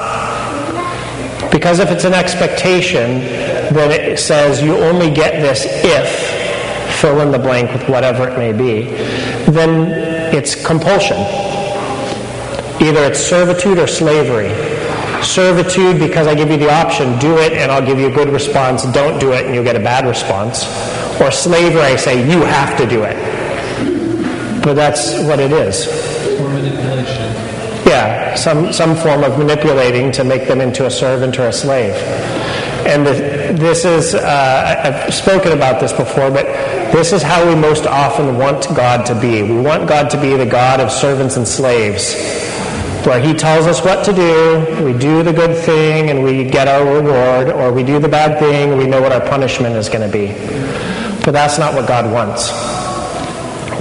Because 1.51 1.79
if 1.79 1.91
it's 1.91 2.05
an 2.05 2.13
expectation, 2.13 3.19
then 3.73 3.91
it 3.91 4.17
says 4.17 4.63
you 4.63 4.75
only 4.77 5.11
get 5.11 5.33
this 5.41 5.65
if 5.65 6.39
fill 6.99 7.21
in 7.21 7.31
the 7.31 7.39
blank 7.39 7.71
with 7.71 7.87
whatever 7.87 8.27
it 8.27 8.37
may 8.37 8.51
be, 8.51 8.89
then 9.51 10.33
it's 10.33 10.55
compulsion. 10.65 11.17
Either 12.81 13.03
it's 13.03 13.19
servitude 13.19 13.77
or 13.77 13.87
slavery. 13.87 14.68
Servitude 15.23 15.99
because 15.99 16.27
I 16.27 16.35
give 16.35 16.49
you 16.49 16.57
the 16.57 16.71
option, 16.71 17.17
do 17.19 17.37
it 17.37 17.53
and 17.53 17.71
I'll 17.71 17.85
give 17.85 17.99
you 17.99 18.07
a 18.07 18.11
good 18.11 18.29
response, 18.29 18.83
don't 18.91 19.19
do 19.19 19.33
it 19.33 19.45
and 19.45 19.53
you'll 19.53 19.63
get 19.63 19.75
a 19.75 19.79
bad 19.79 20.05
response. 20.05 20.65
Or 21.21 21.31
slavery, 21.31 21.81
I 21.81 21.95
say, 21.95 22.29
you 22.29 22.41
have 22.41 22.77
to 22.77 22.87
do 22.87 23.03
it. 23.03 23.17
But 24.63 24.73
that's 24.73 25.19
what 25.23 25.39
it 25.39 25.51
is. 25.51 25.87
Or 26.39 26.49
manipulation. 26.49 27.33
Yeah, 27.85 28.35
some, 28.35 28.71
some 28.71 28.95
form 28.95 29.23
of 29.23 29.37
manipulating 29.37 30.11
to 30.13 30.23
make 30.23 30.47
them 30.47 30.61
into 30.61 30.85
a 30.85 30.91
servant 30.91 31.39
or 31.39 31.47
a 31.47 31.53
slave. 31.53 31.95
And 32.85 33.05
this 33.05 33.83
is, 33.83 34.15
uh, 34.15 34.81
I've 34.83 35.13
spoken 35.13 35.51
about 35.51 35.79
this 35.79 35.91
before, 35.91 36.31
but 36.31 36.45
this 36.93 37.13
is 37.13 37.21
how 37.21 37.47
we 37.47 37.55
most 37.55 37.85
often 37.85 38.37
want 38.37 38.67
God 38.75 39.05
to 39.07 39.19
be. 39.19 39.43
We 39.43 39.59
want 39.59 39.87
God 39.87 40.09
to 40.11 40.21
be 40.21 40.35
the 40.35 40.45
God 40.45 40.79
of 40.79 40.91
servants 40.91 41.35
and 41.37 41.47
slaves, 41.47 42.15
where 43.05 43.19
He 43.19 43.33
tells 43.33 43.67
us 43.67 43.83
what 43.83 44.03
to 44.05 44.13
do, 44.13 44.83
we 44.83 44.93
do 44.93 45.23
the 45.23 45.33
good 45.33 45.55
thing, 45.57 46.09
and 46.09 46.23
we 46.23 46.43
get 46.43 46.67
our 46.67 46.83
reward, 46.83 47.49
or 47.49 47.71
we 47.71 47.83
do 47.83 47.99
the 47.99 48.09
bad 48.09 48.39
thing, 48.39 48.71
and 48.71 48.77
we 48.77 48.87
know 48.87 49.01
what 49.01 49.11
our 49.11 49.21
punishment 49.21 49.75
is 49.75 49.89
going 49.89 50.01
to 50.01 50.11
be. 50.11 50.33
But 51.23 51.31
that's 51.31 51.59
not 51.59 51.73
what 51.73 51.87
God 51.87 52.11
wants. 52.11 52.49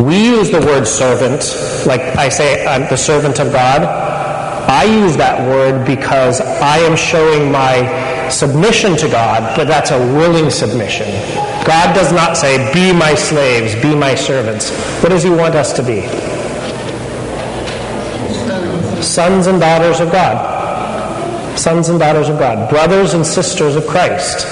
We 0.00 0.26
use 0.26 0.50
the 0.50 0.60
word 0.60 0.86
servant, 0.86 1.42
like 1.86 2.00
I 2.16 2.28
say, 2.28 2.64
I'm 2.66 2.82
the 2.88 2.96
servant 2.96 3.40
of 3.40 3.52
God. 3.52 3.82
I 3.82 4.84
use 4.84 5.16
that 5.16 5.40
word 5.48 5.86
because 5.86 6.40
I 6.40 6.78
am 6.78 6.96
showing 6.96 7.50
my 7.50 8.28
submission 8.28 8.96
to 8.98 9.08
God, 9.08 9.56
but 9.56 9.66
that's 9.66 9.90
a 9.90 9.98
willing 9.98 10.50
submission. 10.50 11.08
God 11.66 11.94
does 11.94 12.12
not 12.12 12.36
say, 12.36 12.72
Be 12.72 12.92
my 12.92 13.14
slaves, 13.14 13.74
be 13.82 13.94
my 13.94 14.14
servants. 14.14 14.70
What 15.02 15.08
does 15.08 15.22
He 15.22 15.30
want 15.30 15.54
us 15.54 15.72
to 15.74 15.82
be? 15.82 16.02
Sons 19.02 19.46
and 19.46 19.60
daughters 19.60 20.00
of 20.00 20.10
God. 20.12 21.58
Sons 21.58 21.88
and 21.88 21.98
daughters 21.98 22.28
of 22.28 22.38
God. 22.38 22.68
Brothers 22.70 23.14
and 23.14 23.26
sisters 23.26 23.76
of 23.76 23.86
Christ. 23.86 24.46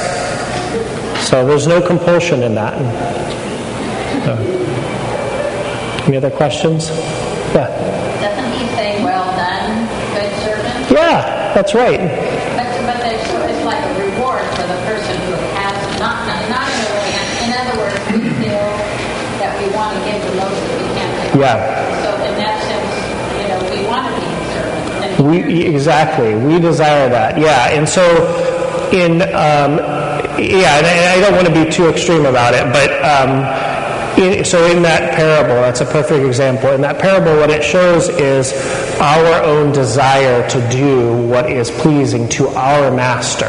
So 1.28 1.44
there's 1.46 1.66
no 1.66 1.80
compulsion 1.80 2.42
in 2.42 2.54
that. 2.54 2.74
Uh, 4.26 4.36
any 6.06 6.16
other 6.16 6.30
questions? 6.30 6.88
Yeah. 7.50 7.66
Doesn't 8.22 8.52
he 8.54 8.66
say, 8.78 9.02
well 9.02 9.26
done, 9.34 9.90
good 10.14 10.30
servant? 10.46 10.90
Yeah, 10.90 11.52
that's 11.54 11.74
right. 11.74 11.98
But, 12.54 12.66
but 12.86 12.98
there's 13.02 13.26
sort 13.30 13.50
of 13.50 13.58
like 13.66 13.82
a 13.82 13.94
reward 13.98 14.46
for 14.54 14.66
the 14.70 14.78
person 14.86 15.18
who 15.26 15.34
has, 15.58 15.74
not, 15.98 16.26
not, 16.30 16.46
not 16.46 16.66
in 16.70 16.86
way, 16.94 17.10
in 17.42 17.50
other 17.58 17.74
words, 17.74 17.98
we 18.14 18.30
feel 18.38 18.66
that 19.42 19.50
we 19.58 19.66
want 19.74 19.98
to 19.98 20.00
give 20.06 20.22
the 20.30 20.34
most 20.38 20.58
that 20.62 20.78
we 20.78 20.86
can. 20.94 21.10
Yeah. 21.42 21.58
So 22.06 22.10
in 22.22 22.34
that 22.38 22.56
sense, 22.62 22.90
you 23.42 23.50
know, 23.50 23.58
we 23.66 23.82
want 23.90 24.06
to 24.06 24.12
be 24.14 24.26
a 24.26 24.42
servant. 24.54 25.05
And 25.05 25.05
We 25.18 25.64
exactly. 25.64 26.35
We 26.35 26.58
desire 26.58 27.08
that. 27.08 27.38
Yeah, 27.38 27.70
and 27.70 27.88
so 27.88 28.04
in 28.92 29.23
um, 29.23 29.78
yeah, 30.38 30.78
and 30.78 30.87
I 30.87 31.20
don't 31.20 31.35
want 31.35 31.46
to 31.46 31.64
be 31.64 31.70
too 31.70 31.88
extreme 31.88 32.26
about 32.26 32.52
it, 32.54 32.70
but 32.73 32.92
um, 33.02 33.40
in, 34.23 34.44
so 34.44 34.66
in 34.66 34.82
that 34.82 35.14
parable, 35.14 35.54
that's 35.54 35.80
a 35.80 35.87
perfect 35.87 36.26
example. 36.26 36.70
In 36.73 36.82
that 36.82 36.99
parable, 36.99 37.37
what 37.37 37.50
it 37.50 37.64
shows 37.64 38.08
is 38.08 38.52
our 39.00 39.42
own 39.42 39.73
desire 39.73 40.46
to 40.50 40.70
do 40.70 41.26
what 41.28 41.50
is 41.50 41.70
pleasing 41.70 42.28
to 42.30 42.49
our 42.49 42.90
master, 42.94 43.46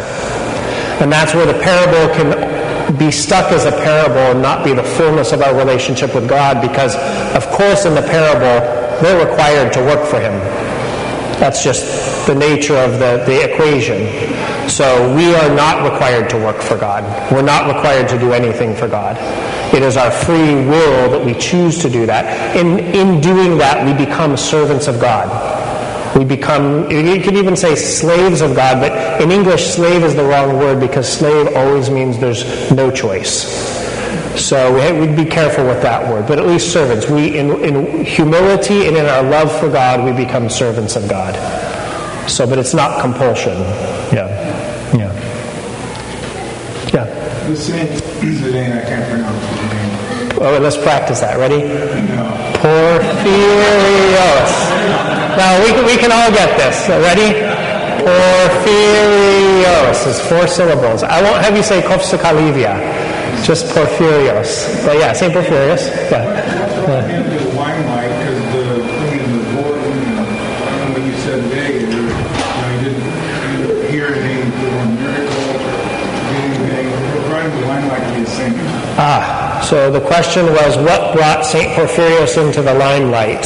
and 1.04 1.12
that's 1.12 1.34
where 1.34 1.46
the 1.46 1.60
parable 1.62 2.14
can 2.16 2.98
be 2.98 3.12
stuck 3.12 3.52
as 3.52 3.66
a 3.66 3.72
parable 3.72 4.32
and 4.32 4.42
not 4.42 4.64
be 4.64 4.74
the 4.74 4.84
fullness 4.84 5.34
of 5.34 5.42
our 5.42 5.54
relationship 5.58 6.16
with 6.16 6.30
God, 6.30 6.62
because 6.62 6.96
of 7.36 7.46
course 7.52 7.84
in 7.86 7.94
the 7.94 8.02
parable 8.02 8.64
they're 9.02 9.28
required 9.28 9.74
to 9.74 9.82
work 9.82 10.08
for 10.08 10.20
Him. 10.20 10.34
That's 11.40 11.64
just 11.64 12.26
the 12.28 12.36
nature 12.36 12.76
of 12.76 12.94
the, 12.94 13.24
the 13.26 13.52
equation. 13.52 14.08
So 14.70 15.16
we 15.16 15.34
are 15.36 15.56
not 15.56 15.90
required 15.90 16.30
to 16.32 16.38
work 16.38 16.62
for 16.62 16.78
God. 16.78 17.04
We're 17.32 17.42
not 17.42 17.74
required 17.74 18.10
to 18.10 18.20
do 18.20 18.34
anything 18.34 18.76
for 18.76 18.88
God. 18.88 19.18
It 19.74 19.84
is 19.84 19.98
our 19.98 20.12
free 20.12 20.56
will 20.56 21.12
that 21.12 21.24
we 21.24 21.34
choose 21.36 21.80
to 21.80 21.90
do 21.90 22.06
that. 22.06 22.56
In, 22.56 22.80
in 22.80 23.22
doing 23.22 23.58
that, 23.60 23.86
we 23.86 24.06
become 24.06 24.36
servants 24.36 24.88
of 24.88 25.00
God. 25.00 25.28
We 26.18 26.26
become, 26.26 26.90
you 26.90 27.22
could 27.22 27.36
even 27.36 27.56
say 27.56 27.76
slaves 27.76 28.42
of 28.42 28.56
God, 28.56 28.80
but 28.80 29.22
in 29.22 29.30
English, 29.30 29.66
slave 29.66 30.04
is 30.04 30.16
the 30.16 30.24
wrong 30.24 30.58
word 30.58 30.80
because 30.80 31.08
slave 31.08 31.56
always 31.56 31.90
means 31.90 32.18
there's 32.18 32.72
no 32.72 32.90
choice. 32.90 33.77
So 34.38 34.72
we- 34.74 34.92
we'd 35.00 35.16
be 35.16 35.26
careful 35.26 35.66
with 35.66 35.82
that 35.82 36.08
word. 36.08 36.28
But 36.28 36.38
at 36.40 36.46
least 36.46 36.72
servants. 36.72 37.08
We, 37.10 37.38
in, 37.38 37.52
in 37.64 38.06
humility 38.06 38.88
and 38.88 38.96
in 38.96 39.06
our 39.06 39.24
love 39.24 39.52
for 39.60 39.68
God, 39.70 40.04
we 40.06 40.12
become 40.12 40.50
servants 40.50 40.96
of 40.96 41.08
God. 41.08 41.36
So, 42.30 42.46
but 42.46 42.60
it's 42.60 42.74
not 42.74 43.00
compulsion. 43.02 43.58
Yeah. 44.14 44.28
Yeah. 44.94 45.12
Yeah. 46.94 47.08
The 47.48 47.56
saint, 47.56 47.90
the 48.22 48.52
name 48.52 48.74
I 48.74 48.82
can't 48.82 49.06
pronounce 49.10 49.44
his 49.46 49.62
name. 49.72 50.38
Oh, 50.40 50.60
let's 50.62 50.78
practice 50.78 51.20
that. 51.22 51.38
Ready? 51.40 51.64
No. 52.14 52.26
Porphyrios. 52.62 54.54
Now, 55.38 55.60
we 55.64 55.70
can, 55.72 55.86
we 55.86 55.98
can 55.98 56.12
all 56.12 56.30
get 56.32 56.56
this. 56.58 56.88
Ready? 56.90 57.34
Porphyrios 58.06 60.06
is 60.08 60.20
four 60.28 60.48
syllables. 60.48 61.04
I 61.04 61.22
won't 61.22 61.42
have 61.44 61.56
you 61.56 61.64
say 61.64 61.82
Kafsokalyvia. 61.82 62.76
Just 63.44 63.66
Porphyrios. 63.74 64.86
But 64.86 64.98
yeah, 64.98 65.14
St. 65.14 65.34
Porphyrios. 65.34 65.88
Yeah. 66.12 66.24
I 66.88 67.02
can't 67.08 67.30
do 67.30 67.40
limelight 67.58 68.12
because 68.20 68.42
the 68.56 68.68
thing 69.10 69.20
in 69.24 69.32
the 69.38 69.44
board, 69.56 69.80
you 69.80 69.92
know, 70.16 70.24
I 70.24 70.80
don't 70.80 70.88
know 70.88 71.00
what 71.00 71.04
you 71.08 71.16
said 71.24 71.44
today, 71.44 71.82
you 71.82 71.88
know, 71.88 72.04
you 72.72 72.80
didn't 72.84 73.92
hear 73.92 74.08
anything 74.08 74.52
from 74.52 74.96
miracle, 74.96 75.48
anything. 76.36 76.88
To 77.48 77.66
limelight 77.66 78.04
to 78.04 78.14
be 78.16 78.22
a 78.24 78.26
saint. 78.26 78.56
Ah, 79.00 79.64
so 79.70 79.90
the 79.92 80.02
question 80.02 80.46
was 80.48 80.76
what 80.78 81.16
brought 81.16 81.46
St. 81.46 81.72
Porphyrios 81.74 82.36
into 82.44 82.62
the 82.62 82.74
limelight? 82.74 83.46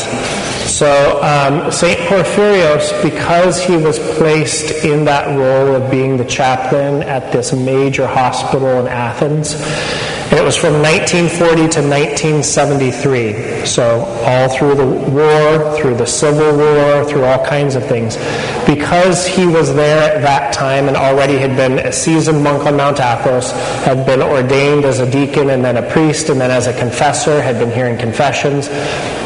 So, 0.66 1.22
um, 1.22 1.72
St. 1.72 2.00
Porphyrios, 2.12 3.01
because 3.03 3.63
he 3.63 3.77
was 3.77 3.98
placed 4.18 4.84
in 4.84 5.06
that 5.06 5.27
role 5.27 5.75
of 5.75 5.89
being 5.89 6.18
the 6.18 6.25
chaplain 6.25 7.03
at 7.03 7.32
this 7.32 7.53
major 7.53 8.06
hospital 8.06 8.82
in 8.82 8.88
Athens, 8.89 9.53
and 9.53 10.38
it 10.38 10.44
was 10.44 10.58
from 10.58 10.74
1940 10.82 11.56
to 11.56 11.82
1973. 11.82 13.65
So, 13.65 14.01
all 14.25 14.50
through 14.50 14.75
the 14.75 14.86
war, 14.86 15.77
through 15.77 15.96
the 15.96 16.06
Civil 16.06 16.58
War, 16.58 17.06
through 17.06 17.24
all 17.24 17.46
kinds 17.46 17.75
of 17.75 17.86
things. 17.86 18.18
Because 18.65 19.25
he 19.25 19.48
was 19.48 19.74
there 19.74 20.13
at 20.13 20.22
that 20.22 20.51
time 20.53 20.89
and 20.89 20.98
already 20.98 21.38
had 21.38 21.56
been 21.56 21.80
a 21.80 21.94
seasoned 21.94 22.44
monk 22.44 22.65
on 22.65 22.75
Mount 22.75 23.00
Athos, 23.00 23.51
had 23.86 24.06
been 24.06 24.22
ordained 24.22 24.84
as 24.84 25.00
a 25.00 25.10
deacon 25.10 25.50
and 25.50 25.63
then 25.63 25.77
a 25.77 25.89
priest 25.91 26.27
and 26.27 26.41
then 26.41 26.51
as 26.51 26.68
a 26.68 26.77
confessor, 26.77 27.41
had 27.41 27.58
been 27.58 27.72
hearing 27.72 27.98
confessions. 27.98 28.68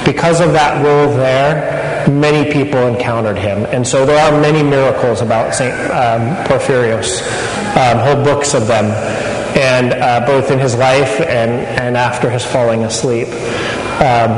Because 0.06 0.40
of 0.40 0.54
that 0.54 0.84
role 0.86 1.16
there, 1.18 1.95
many 2.08 2.52
people 2.52 2.88
encountered 2.88 3.38
him. 3.38 3.66
And 3.66 3.86
so 3.88 4.06
there 4.06 4.20
are 4.20 4.40
many 4.42 4.64
miracles 4.64 5.22
about 5.22 5.54
St. 5.54 5.74
Um, 5.92 6.46
Porphyrios, 6.46 7.22
um, 7.76 8.00
whole 8.00 8.24
books 8.24 8.54
of 8.54 8.68
them 8.68 8.86
and 9.56 9.94
uh, 9.94 10.26
both 10.26 10.52
in 10.52 10.60
his 10.60 10.76
life 10.76 11.22
and, 11.22 11.52
and 11.80 11.96
after 11.96 12.30
his 12.30 12.44
falling 12.44 12.84
asleep. 12.84 13.28
Um, 14.02 14.36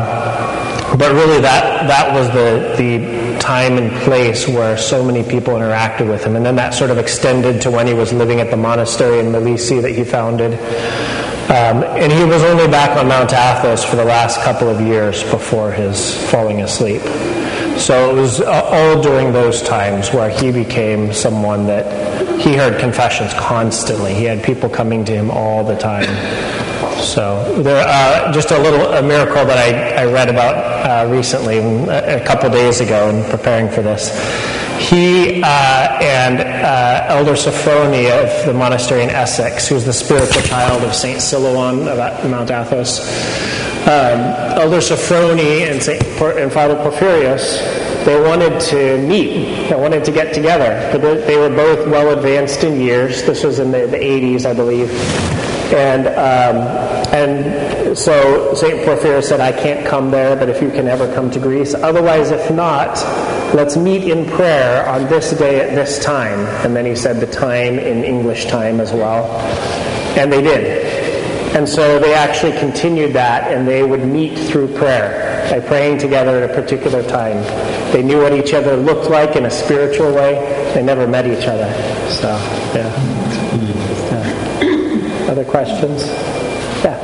but 0.98 1.12
really, 1.12 1.42
that, 1.42 1.88
that 1.88 2.14
was 2.14 2.28
the, 2.30 2.76
the 2.78 3.40
time 3.40 3.78
and 3.78 3.92
place 4.04 4.48
where 4.48 4.78
so 4.78 5.04
many 5.04 5.24
people 5.28 5.56
interacted 5.56 6.08
with 6.08 6.24
him. 6.24 6.36
And 6.36 6.46
then 6.46 6.56
that 6.56 6.74
sort 6.74 6.92
of 6.92 6.98
extended 6.98 7.62
to 7.64 7.72
when 7.72 7.88
he 7.88 7.94
was 7.94 8.14
living 8.14 8.40
at 8.40 8.52
the 8.52 8.58
monastery 8.58 9.20
in 9.20 9.28
Milesi 9.28 9.82
that 9.82 9.92
he 9.92 10.04
founded. 10.04 10.54
Um, 11.48 11.82
and 11.84 12.12
he 12.12 12.26
was 12.26 12.44
only 12.44 12.68
back 12.68 12.98
on 12.98 13.08
Mount 13.08 13.32
Athos 13.32 13.82
for 13.82 13.96
the 13.96 14.04
last 14.04 14.42
couple 14.42 14.68
of 14.68 14.82
years 14.82 15.24
before 15.32 15.72
his 15.72 16.14
falling 16.30 16.62
asleep. 16.62 17.02
So 17.80 18.10
it 18.10 18.20
was 18.20 18.42
uh, 18.42 18.64
all 18.66 19.02
during 19.02 19.32
those 19.32 19.62
times 19.62 20.12
where 20.12 20.30
he 20.30 20.52
became 20.52 21.14
someone 21.14 21.66
that 21.68 22.42
he 22.42 22.56
heard 22.56 22.82
confessions 22.82 23.34
constantly. 23.36 24.14
He 24.14 24.26
had 24.26 24.44
people 24.44 24.68
coming 24.68 25.06
to 25.06 25.14
him 25.14 25.32
all 25.32 25.64
the 25.64 25.78
time. 25.78 26.08
So 27.02 27.62
there, 27.62 27.86
uh, 27.88 28.32
just 28.32 28.52
a 28.52 28.60
little 28.60 28.94
a 28.94 29.02
miracle 29.02 29.46
that 29.46 29.58
I, 29.58 30.04
I 30.04 30.06
read 30.12 30.30
about 30.30 30.56
uh, 30.58 31.10
recently, 31.10 31.58
a, 31.60 32.24
couple 32.26 32.50
days 32.50 32.80
ago, 32.80 33.10
in 33.10 33.30
preparing 33.30 33.70
for 33.70 33.82
this. 33.82 34.10
He 34.80 35.42
uh, 35.44 36.00
and 36.02 36.40
uh, 36.40 37.06
Elder 37.08 37.34
Sophrony 37.34 38.12
of 38.12 38.46
the 38.46 38.54
monastery 38.54 39.04
in 39.04 39.10
Essex, 39.10 39.68
who's 39.68 39.86
the 39.86 39.94
spiritual 39.94 40.42
child 40.44 40.84
of 40.84 40.94
Saint 40.94 41.20
Silouan 41.20 41.88
of 41.88 42.30
Mount 42.30 42.52
Athos, 42.52 43.00
um, 43.88 44.20
Elder 44.60 44.78
Sophrony 44.78 45.62
and, 45.70 45.82
Saint, 45.82 46.04
and 46.04 46.52
Father 46.52 46.76
Porphyrius, 46.76 48.06
they 48.06 48.20
wanted 48.22 48.60
to 48.62 48.98
meet. 49.08 49.70
They 49.70 49.76
wanted 49.76 50.06
to 50.06 50.12
get 50.12 50.34
together. 50.34 50.90
But 50.92 51.26
they 51.26 51.38
were 51.38 51.50
both 51.50 51.88
well 51.88 52.18
advanced 52.18 52.64
in 52.64 52.80
years. 52.80 53.24
This 53.24 53.44
was 53.44 53.60
in 53.60 53.72
the, 53.72 53.88
the 53.88 53.98
80s, 53.98 54.46
I 54.46 54.54
believe. 54.54 54.90
And 55.74 56.08
um, 56.08 56.88
and 57.14 57.98
so 57.98 58.54
St. 58.54 58.86
Porphyrius 58.86 59.24
said, 59.24 59.40
I 59.40 59.52
can't 59.52 59.86
come 59.88 60.12
there, 60.12 60.36
but 60.36 60.50
if 60.50 60.62
you 60.62 60.70
can 60.70 60.88
ever 60.88 61.12
come 61.14 61.32
to 61.32 61.40
Greece. 61.40 61.74
Otherwise, 61.74 62.32
if 62.32 62.52
not, 62.52 62.96
let's 63.56 63.78
meet 63.78 64.10
in 64.10 64.30
prayer 64.30 64.88
on 64.88 65.08
this 65.08 65.32
day 65.32 65.62
at 65.62 65.74
this 65.74 66.04
time. 66.04 66.40
And 66.66 66.76
then 66.76 66.86
he 66.86 66.96
said 66.96 67.20
the 67.20 67.28
time 67.28 67.80
in 67.80 68.04
English 68.04 68.46
time 68.46 68.80
as 68.80 68.92
well. 68.92 69.26
And 70.18 70.32
they 70.32 70.42
did. 70.42 70.86
And 71.56 71.68
so 71.68 71.98
they 71.98 72.14
actually 72.14 72.52
continued 72.60 73.14
that, 73.14 73.52
and 73.52 73.68
they 73.68 73.84
would 73.84 74.06
meet 74.06 74.38
through 74.38 74.76
prayer 74.76 75.50
by 75.50 75.66
praying 75.66 75.98
together 75.98 76.44
at 76.44 76.52
a 76.52 76.54
particular 76.54 77.02
time. 77.08 77.42
They 77.94 78.04
knew 78.04 78.22
what 78.22 78.34
each 78.34 78.54
other 78.54 78.76
looked 78.76 79.10
like 79.10 79.36
in 79.36 79.46
a 79.46 79.52
spiritual 79.52 80.14
way. 80.14 80.34
They 80.74 80.84
never 80.84 81.08
met 81.08 81.26
each 81.26 81.48
other. 81.48 81.72
So, 82.12 82.28
yeah. 82.76 83.87
Other 85.38 85.52
questions? 85.52 86.02
Yeah. 86.82 86.98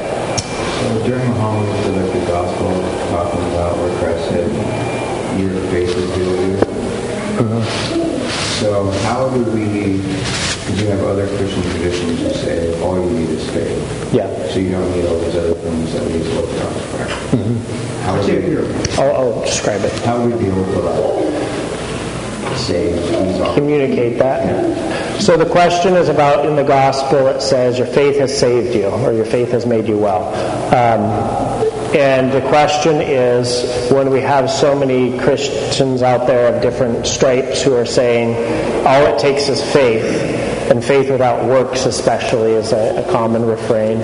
So 0.82 1.06
during 1.06 1.30
the 1.30 1.36
homily 1.40 1.70
for 1.84 1.92
like 1.92 2.12
the 2.14 2.26
gospel, 2.26 2.68
talking 3.14 3.46
about 3.54 3.78
where 3.78 3.94
Christ 4.00 4.26
said, 4.30 4.50
"Your 5.40 5.54
faith 5.70 5.94
is 5.96 6.16
healed 6.16 6.40
you." 6.42 6.58
So 8.58 8.90
how 9.06 9.30
do 9.30 9.44
we? 9.54 9.98
Because 10.02 10.82
you 10.82 10.88
have 10.88 11.04
other 11.04 11.28
Christian 11.38 11.62
traditions 11.62 12.22
who 12.22 12.30
say 12.32 12.82
all 12.82 12.96
you 13.00 13.20
need 13.20 13.30
is 13.30 13.48
faith. 13.52 14.12
Yeah. 14.12 14.26
So 14.48 14.58
you 14.58 14.72
don't 14.72 14.90
need 14.94 15.06
all 15.06 15.20
those 15.20 15.36
other 15.36 15.54
things 15.54 15.94
that 15.94 16.04
we 16.04 16.24
spoke 16.24 16.50
about 16.58 16.74
prior. 16.90 17.10
How 18.02 18.20
do 18.20 18.34
we? 18.34 18.98
I'll, 18.98 19.16
I'll 19.16 19.42
describe 19.42 19.84
it. 19.84 19.94
How 20.02 20.28
deal 20.28 20.56
with 20.56 20.74
that? 20.74 22.58
Say. 22.58 23.54
Communicate 23.54 24.18
that. 24.18 25.03
So 25.24 25.38
the 25.38 25.50
question 25.50 25.94
is 25.94 26.10
about 26.10 26.46
in 26.46 26.58
the 26.58 26.64
gospel 26.64 27.28
it 27.28 27.42
says 27.42 27.78
your 27.78 27.88
faith 27.88 28.18
has 28.18 28.38
saved 28.38 28.76
you 28.76 28.88
or 28.88 29.14
your 29.14 29.24
faith 29.24 29.52
has 29.52 29.66
made 29.66 29.88
you 29.88 29.98
well. 29.98 30.28
Um, 30.76 31.96
and 31.96 32.30
the 32.30 32.42
question 32.50 32.96
is 33.00 33.90
when 33.90 34.10
we 34.10 34.20
have 34.20 34.50
so 34.50 34.78
many 34.78 35.18
Christians 35.20 36.02
out 36.02 36.28
there 36.28 36.54
of 36.54 36.62
different 36.62 37.08
stripes 37.08 37.62
who 37.62 37.74
are 37.74 37.86
saying 37.86 38.36
all 38.86 39.06
it 39.06 39.18
takes 39.18 39.48
is 39.48 39.62
faith, 39.72 40.04
and 40.70 40.84
faith 40.84 41.10
without 41.10 41.46
works, 41.46 41.86
especially, 41.86 42.52
is 42.52 42.74
a, 42.74 43.02
a 43.08 43.10
common 43.10 43.46
refrain. 43.46 44.00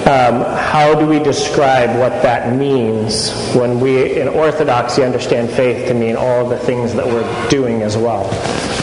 Um, 0.00 0.42
how 0.56 0.96
do 0.98 1.06
we 1.06 1.20
describe 1.20 1.96
what 1.96 2.22
that 2.22 2.56
means 2.56 3.30
when 3.54 3.78
we, 3.78 4.18
in 4.20 4.26
Orthodoxy, 4.26 5.04
understand 5.04 5.48
faith 5.50 5.86
to 5.86 5.94
mean 5.94 6.16
all 6.16 6.48
the 6.48 6.58
things 6.58 6.92
that 6.94 7.06
we're 7.06 7.50
doing 7.50 7.82
as 7.82 7.96
well? 7.96 8.28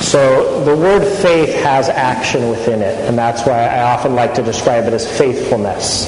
So 0.01 0.63
the 0.63 0.75
word 0.75 1.03
faith 1.21 1.53
has 1.63 1.89
action 1.89 2.49
within 2.49 2.81
it, 2.81 2.95
and 3.07 3.17
that's 3.17 3.45
why 3.45 3.67
I 3.67 3.93
often 3.93 4.15
like 4.15 4.33
to 4.35 4.43
describe 4.43 4.85
it 4.85 4.93
as 4.93 5.05
faithfulness. 5.17 6.07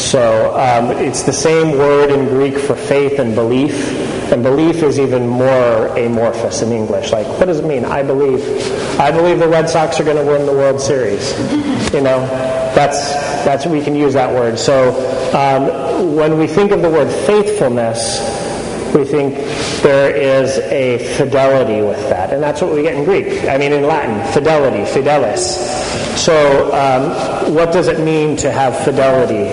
So 0.00 0.56
um, 0.58 0.90
it's 0.96 1.22
the 1.24 1.32
same 1.32 1.76
word 1.76 2.10
in 2.10 2.26
Greek 2.26 2.56
for 2.56 2.74
faith 2.74 3.18
and 3.18 3.34
belief, 3.34 3.74
and 4.32 4.42
belief 4.42 4.82
is 4.82 4.98
even 4.98 5.28
more 5.28 5.88
amorphous 5.98 6.62
in 6.62 6.72
English. 6.72 7.12
Like, 7.12 7.26
what 7.26 7.46
does 7.46 7.58
it 7.58 7.66
mean? 7.66 7.84
I 7.84 8.02
believe. 8.02 8.40
I 8.98 9.10
believe 9.10 9.38
the 9.38 9.48
Red 9.48 9.68
Sox 9.68 10.00
are 10.00 10.04
going 10.04 10.16
to 10.16 10.24
win 10.24 10.46
the 10.46 10.52
World 10.52 10.80
Series. 10.80 11.34
You 11.90 12.02
know, 12.02 12.20
that's 12.72 13.14
that's 13.44 13.66
we 13.66 13.82
can 13.82 13.96
use 13.96 14.14
that 14.14 14.32
word. 14.32 14.56
So 14.56 14.90
um, 15.34 16.14
when 16.14 16.38
we 16.38 16.46
think 16.46 16.70
of 16.70 16.82
the 16.82 16.88
word 16.88 17.10
faithfulness, 17.26 18.20
we 18.94 19.04
think 19.04 19.34
there 19.82 20.14
is 20.14 20.58
a 20.58 20.98
fidelity 21.16 21.82
with 21.82 22.00
that, 22.08 22.32
and 22.32 22.42
that's 22.42 22.60
what 22.60 22.72
we 22.72 22.82
get 22.82 22.94
in 22.94 23.04
Greek. 23.04 23.44
I 23.44 23.56
mean, 23.56 23.72
in 23.72 23.84
Latin, 23.84 24.32
fidelity, 24.32 24.84
fidelis. 24.90 26.16
So, 26.16 26.74
um, 26.74 27.54
what 27.54 27.72
does 27.72 27.88
it 27.88 28.00
mean 28.00 28.36
to 28.38 28.50
have 28.50 28.76
fidelity? 28.84 29.50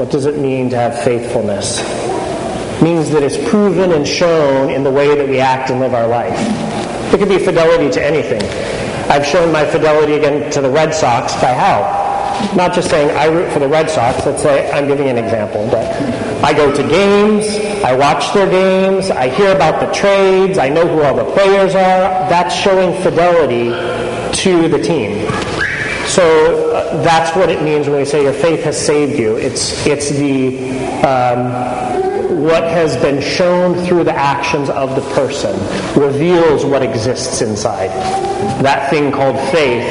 What 0.00 0.10
does 0.10 0.26
it 0.26 0.38
mean 0.38 0.70
to 0.70 0.76
have 0.76 1.02
faithfulness? 1.02 1.80
It 1.80 2.82
means 2.82 3.10
that 3.10 3.22
it's 3.22 3.38
proven 3.48 3.92
and 3.92 4.06
shown 4.06 4.70
in 4.70 4.82
the 4.82 4.90
way 4.90 5.16
that 5.16 5.28
we 5.28 5.40
act 5.40 5.70
and 5.70 5.80
live 5.80 5.94
our 5.94 6.08
life. 6.08 6.36
It 7.14 7.18
could 7.18 7.28
be 7.28 7.38
fidelity 7.38 7.90
to 7.92 8.04
anything. 8.04 8.42
I've 9.08 9.24
shown 9.24 9.52
my 9.52 9.64
fidelity 9.64 10.14
again 10.14 10.50
to 10.52 10.60
the 10.60 10.70
Red 10.70 10.94
Sox 10.94 11.32
by 11.34 11.52
how? 11.52 12.03
Not 12.56 12.72
just 12.72 12.90
saying 12.90 13.10
I 13.16 13.26
root 13.26 13.52
for 13.52 13.58
the 13.58 13.68
Red 13.68 13.90
Sox. 13.90 14.24
Let's 14.26 14.42
say 14.42 14.70
I'm 14.70 14.86
giving 14.86 15.08
an 15.08 15.18
example, 15.18 15.66
but 15.70 15.86
I 16.44 16.52
go 16.52 16.72
to 16.72 16.82
games, 16.82 17.46
I 17.84 17.94
watch 17.96 18.32
their 18.34 18.48
games, 18.48 19.10
I 19.10 19.28
hear 19.28 19.54
about 19.54 19.80
the 19.80 19.92
trades, 19.92 20.58
I 20.58 20.68
know 20.68 20.86
who 20.86 21.02
all 21.02 21.14
the 21.14 21.30
players 21.32 21.74
are. 21.74 22.28
That's 22.28 22.54
showing 22.54 23.00
fidelity 23.02 23.70
to 24.42 24.68
the 24.68 24.82
team. 24.82 25.28
So 26.06 26.72
uh, 26.72 27.02
that's 27.02 27.34
what 27.36 27.48
it 27.48 27.62
means 27.62 27.88
when 27.88 27.98
we 27.98 28.04
say 28.04 28.22
your 28.22 28.32
faith 28.32 28.62
has 28.64 28.78
saved 28.78 29.18
you. 29.18 29.36
It's 29.36 29.86
it's 29.86 30.10
the 30.10 30.58
um, 31.00 32.44
what 32.44 32.64
has 32.64 32.96
been 32.98 33.22
shown 33.22 33.86
through 33.86 34.04
the 34.04 34.14
actions 34.14 34.68
of 34.68 34.94
the 34.94 35.00
person 35.14 35.52
reveals 35.98 36.64
what 36.64 36.82
exists 36.82 37.40
inside. 37.40 37.88
That 38.62 38.90
thing 38.90 39.10
called 39.12 39.36
faith 39.50 39.82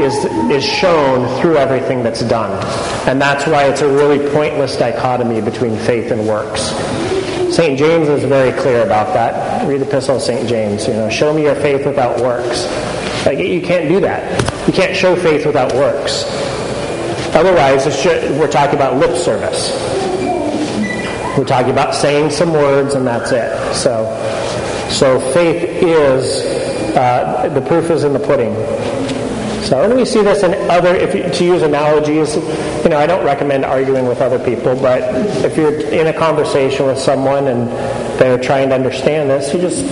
is 0.00 0.24
is 0.50 0.64
shown 0.64 1.40
through 1.40 1.56
everything 1.56 2.02
that's 2.02 2.22
done, 2.22 2.52
and 3.08 3.20
that's 3.20 3.46
why 3.46 3.64
it's 3.64 3.80
a 3.80 3.88
really 3.88 4.18
pointless 4.30 4.76
dichotomy 4.76 5.40
between 5.40 5.76
faith 5.78 6.10
and 6.10 6.26
works. 6.26 6.72
St. 7.54 7.78
James 7.78 8.08
is 8.08 8.24
very 8.24 8.58
clear 8.62 8.82
about 8.82 9.12
that. 9.12 9.68
Read 9.68 9.82
the 9.82 9.86
Epistle 9.86 10.16
of 10.16 10.22
St. 10.22 10.48
James. 10.48 10.88
You 10.88 10.94
know, 10.94 11.10
show 11.10 11.34
me 11.34 11.42
your 11.42 11.54
faith 11.54 11.84
without 11.84 12.18
works. 12.18 12.64
Like, 13.26 13.38
you 13.38 13.60
can't 13.60 13.88
do 13.88 14.00
that. 14.00 14.66
You 14.66 14.72
can't 14.72 14.96
show 14.96 15.14
faith 15.14 15.44
without 15.44 15.72
works. 15.74 16.24
Otherwise, 17.34 17.86
we're 18.38 18.50
talking 18.50 18.76
about 18.76 18.96
lip 18.96 19.16
service. 19.18 19.72
We're 21.36 21.44
talking 21.44 21.72
about 21.72 21.94
saying 21.94 22.30
some 22.30 22.52
words 22.52 22.94
and 22.94 23.06
that's 23.06 23.32
it. 23.32 23.74
So, 23.74 24.04
so 24.90 25.20
faith 25.32 25.62
is 25.82 26.44
uh, 26.96 27.48
the 27.54 27.60
proof 27.62 27.90
is 27.90 28.04
in 28.04 28.12
the 28.12 28.18
pudding. 28.18 28.52
So, 29.62 29.80
and 29.82 29.94
we 29.94 30.04
see 30.04 30.22
this 30.22 30.42
in 30.42 30.52
other, 30.68 30.94
if 30.94 31.14
you, 31.14 31.22
to 31.22 31.44
use 31.44 31.62
analogies, 31.62 32.34
you 32.34 32.88
know, 32.90 32.98
I 32.98 33.06
don't 33.06 33.24
recommend 33.24 33.64
arguing 33.64 34.06
with 34.06 34.20
other 34.20 34.38
people, 34.38 34.74
but 34.74 35.02
if 35.44 35.56
you're 35.56 35.80
in 35.88 36.08
a 36.08 36.12
conversation 36.12 36.86
with 36.86 36.98
someone 36.98 37.46
and 37.46 37.68
they're 38.18 38.42
trying 38.42 38.70
to 38.70 38.74
understand 38.74 39.30
this, 39.30 39.54
you 39.54 39.60
just, 39.60 39.84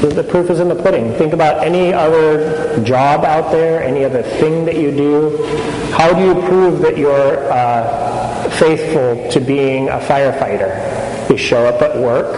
the 0.00 0.22
proof 0.22 0.48
is 0.48 0.60
in 0.60 0.68
the 0.68 0.76
pudding. 0.76 1.12
Think 1.14 1.32
about 1.32 1.64
any 1.64 1.92
other 1.92 2.82
job 2.84 3.24
out 3.24 3.50
there, 3.50 3.82
any 3.82 4.04
other 4.04 4.22
thing 4.22 4.64
that 4.64 4.76
you 4.76 4.92
do. 4.92 5.44
How 5.90 6.12
do 6.12 6.24
you 6.24 6.46
prove 6.46 6.80
that 6.82 6.96
you're 6.96 7.52
uh, 7.52 8.48
faithful 8.50 9.28
to 9.32 9.40
being 9.40 9.88
a 9.88 9.98
firefighter? 9.98 11.28
You 11.28 11.36
show 11.36 11.66
up 11.66 11.82
at 11.82 11.96
work, 11.96 12.36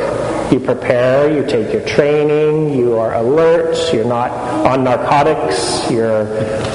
you 0.53 0.61
prepare, 0.61 1.31
you 1.31 1.47
take 1.47 1.73
your 1.73 1.85
training, 1.85 2.73
you 2.73 2.97
are 2.97 3.15
alert, 3.15 3.77
you're 3.93 4.05
not 4.05 4.31
on 4.67 4.85
narcotics, 4.85 5.91
you're 5.91 6.25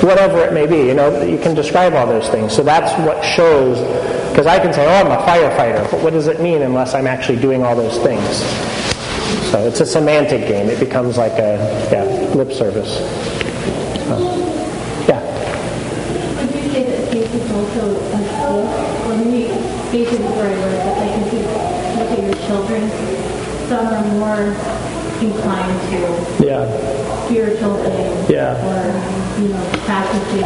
whatever 0.02 0.40
it 0.40 0.54
may 0.54 0.68
be. 0.68 0.78
You 0.78 0.94
know, 0.94 1.24
you 1.24 1.38
can 1.40 1.56
describe 1.56 1.94
all 1.94 2.06
those 2.06 2.30
things. 2.30 2.54
So 2.54 2.64
that's 2.64 2.92
what 3.06 3.24
shows, 3.24 3.80
because 4.32 4.46
I 4.46 4.60
can 4.60 4.74
say, 4.74 4.86
oh, 4.86 5.06
I'm 5.06 5.12
a 5.12 5.24
firefighter, 5.24 5.90
but 5.90 6.04
what 6.04 6.14
does 6.14 6.28
it 6.28 6.40
mean 6.42 6.62
unless 6.62 6.94
I'm 6.94 7.08
actually 7.08 7.40
doing 7.40 7.64
all 7.64 7.76
those 7.76 7.98
things? 8.00 8.44
So 9.52 9.66
it's 9.68 9.80
a 9.80 9.86
semantic 9.86 10.48
game. 10.48 10.70
It 10.70 10.80
becomes 10.80 11.18
like 11.18 11.34
a 11.34 11.90
yeah, 11.92 12.04
lip 12.36 12.52
service. 12.52 12.98
Uh, 14.10 14.44
children, 22.54 23.23
some 23.74 23.88
are 23.88 24.04
more 24.20 24.44
inclined 25.22 25.80
to 25.90 26.46
Yeah. 26.46 27.26
spiritual 27.26 27.76
things. 27.78 28.30
Yeah. 28.30 28.54
Or, 28.70 29.42
you 29.42 29.48
know, 29.50 29.66
practicing 29.86 30.44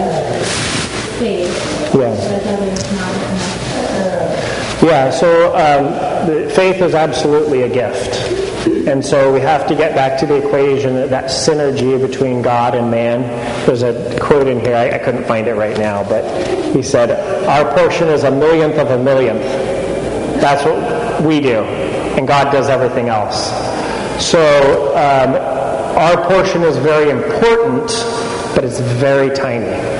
faith. 1.20 1.94
Yeah. 1.94 2.00
Whereas 2.00 2.48
others 2.48 2.92
not. 2.94 3.14
Yeah, 4.80 5.10
so 5.10 5.48
um, 5.56 6.28
the 6.28 6.50
faith 6.52 6.82
is 6.82 6.94
absolutely 6.94 7.64
a 7.64 7.70
gift. 7.70 8.16
And 8.88 9.04
so 9.04 9.34
we 9.34 9.42
have 9.42 9.66
to 9.68 9.76
get 9.76 9.96
back 9.96 10.20
to 10.20 10.26
the 10.26 10.36
equation, 10.36 10.94
that, 10.96 11.10
that 11.10 11.26
synergy 11.26 12.00
between 12.00 12.42
God 12.42 12.76
and 12.76 12.92
man. 12.92 13.24
There's 13.66 13.82
a 13.82 14.18
quote 14.20 14.48
in 14.48 14.60
here, 14.60 14.76
I, 14.76 14.92
I 14.92 15.00
couldn't 15.00 15.26
find 15.26 15.48
it 15.48 15.56
right 15.56 15.78
now, 15.78 16.04
but 16.08 16.24
he 16.76 16.84
said, 16.84 17.10
Our 17.48 17.74
portion 17.76 18.08
is 18.10 18.24
a 18.24 18.32
millionth 18.32 18.76
of 18.78 18.92
a 18.92 19.04
millionth. 19.04 19.42
That's 20.40 20.64
what 20.64 21.24
we 21.24 21.42
do. 21.42 21.64
And 22.18 22.28
God 22.28 22.52
does 22.52 22.68
everything 22.70 23.10
else. 23.10 23.48
So 24.24 24.96
um, 24.96 25.36
our 25.98 26.28
portion 26.28 26.64
is 26.64 26.78
very 26.78 27.10
important, 27.10 27.88
but 28.56 28.64
it's 28.64 28.80
very 28.80 29.36
tiny. 29.36 29.98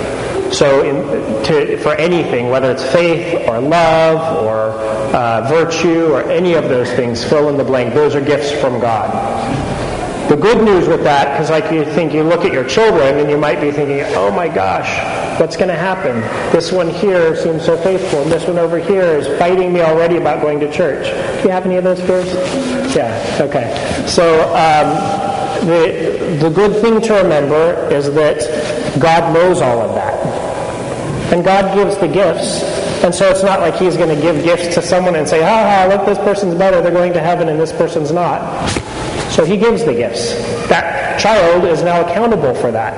So, 0.52 0.82
in, 0.82 1.44
to, 1.44 1.78
for 1.78 1.94
anything, 1.96 2.50
whether 2.50 2.72
it's 2.72 2.84
faith 2.84 3.48
or 3.48 3.60
love 3.60 4.44
or 4.44 4.72
uh, 5.14 5.48
virtue 5.50 6.08
or 6.08 6.24
any 6.32 6.54
of 6.54 6.70
those 6.70 6.90
things, 6.92 7.24
fill 7.24 7.50
in 7.50 7.58
the 7.58 7.64
blank. 7.64 7.94
Those 7.94 8.16
are 8.16 8.22
gifts 8.22 8.52
from 8.52 8.80
God. 8.80 9.67
The 10.30 10.36
good 10.36 10.64
news 10.64 10.88
with 10.88 11.04
that, 11.04 11.32
because 11.34 11.50
like 11.50 11.72
you 11.72 11.86
think 11.86 12.14
you 12.14 12.24
look 12.24 12.44
at 12.44 12.52
your 12.52 12.68
children 12.68 13.18
and 13.18 13.30
you 13.30 13.38
might 13.38 13.62
be 13.62 13.72
thinking, 13.72 14.02
oh 14.16 14.32
my 14.32 14.48
gosh, 14.48 15.40
what's 15.40 15.56
going 15.56 15.70
to 15.70 15.76
happen? 15.76 16.20
This 16.52 16.72
one 16.72 16.90
here 16.90 17.36
seems 17.36 17.64
so 17.64 17.78
faithful, 17.78 18.24
and 18.24 18.32
this 18.32 18.46
one 18.46 18.58
over 18.58 18.78
here 18.78 19.04
is 19.04 19.28
fighting 19.40 19.72
me 19.72 19.82
already 19.82 20.18
about 20.18 20.42
going 20.42 20.60
to 20.60 20.72
church. 20.72 21.06
Do 21.42 21.44
you 21.44 21.52
have 21.52 21.66
any 21.66 21.78
of 21.78 21.84
those 21.84 22.02
fears? 22.02 22.28
Yeah. 22.96 23.38
Okay. 23.42 24.06
So. 24.08 24.54
Um, 24.54 25.28
the, 25.68 26.38
the 26.40 26.50
good 26.50 26.82
thing 26.82 27.02
to 27.02 27.14
remember 27.16 27.90
is 27.92 28.14
that 28.14 28.40
God 29.00 29.34
knows 29.34 29.62
all 29.62 29.82
of 29.82 29.96
that. 29.96 30.16
And 31.34 31.44
God 31.44 31.76
gives 31.76 31.98
the 31.98 32.08
gifts. 32.08 32.64
And 33.04 33.14
so 33.14 33.30
it's 33.30 33.44
not 33.44 33.60
like 33.60 33.76
He's 33.76 33.98
going 33.98 34.16
to 34.16 34.22
give 34.22 34.44
gifts 34.44 34.74
to 34.76 34.82
someone 34.82 35.16
and 35.16 35.28
say, 35.28 35.42
ha 35.42 35.88
ha, 35.88 35.94
look, 35.94 36.06
this 36.06 36.18
person's 36.20 36.56
better, 36.56 36.82
they're 36.82 36.92
going 36.92 37.14
to 37.14 37.20
heaven, 37.20 37.50
and 37.50 37.60
this 37.60 37.72
person's 37.72 38.12
not. 38.12 38.40
So 39.38 39.46
He 39.46 39.56
gives 39.56 39.86
the 39.86 39.94
gifts. 39.94 40.34
That 40.68 41.20
child 41.20 41.64
is 41.66 41.84
now 41.84 42.02
accountable 42.02 42.56
for 42.56 42.72
that. 42.72 42.96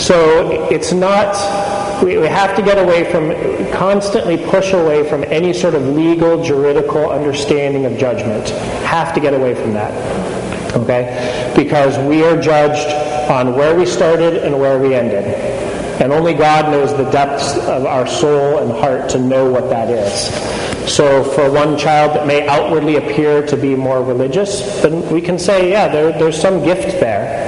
So 0.00 0.68
it's 0.72 0.92
not, 0.92 2.02
we, 2.02 2.14
have 2.14 2.56
to 2.56 2.62
get 2.62 2.78
away 2.78 3.08
from, 3.12 3.30
constantly 3.70 4.36
push 4.36 4.72
away 4.72 5.08
from 5.08 5.22
any 5.22 5.52
sort 5.52 5.76
of 5.76 5.86
legal, 5.86 6.42
juridical 6.42 7.10
understanding 7.10 7.86
of 7.86 7.96
judgment. 7.96 8.48
Have 8.82 9.14
to 9.14 9.20
get 9.20 9.34
away 9.34 9.54
from 9.54 9.72
that. 9.74 10.74
Okay? 10.74 11.52
Because 11.54 11.96
we 12.08 12.24
are 12.24 12.40
judged 12.40 12.92
on 13.30 13.54
where 13.54 13.78
we 13.78 13.86
started 13.86 14.38
and 14.38 14.58
where 14.58 14.80
we 14.80 14.96
ended. 14.96 15.26
And 16.02 16.12
only 16.12 16.34
God 16.34 16.72
knows 16.72 16.90
the 16.96 17.08
depths 17.12 17.56
of 17.56 17.86
our 17.86 18.08
soul 18.08 18.58
and 18.58 18.72
heart 18.72 19.10
to 19.10 19.20
know 19.20 19.48
what 19.48 19.70
that 19.70 19.90
is. 19.90 20.57
So 20.88 21.22
for 21.22 21.50
one 21.50 21.76
child 21.76 22.16
that 22.16 22.26
may 22.26 22.48
outwardly 22.48 22.96
appear 22.96 23.46
to 23.46 23.56
be 23.56 23.74
more 23.74 24.02
religious, 24.02 24.80
then 24.80 25.06
we 25.10 25.20
can 25.20 25.38
say, 25.38 25.70
yeah, 25.70 25.86
there, 25.86 26.12
there's 26.18 26.40
some 26.40 26.64
gift 26.64 26.98
there. 26.98 27.46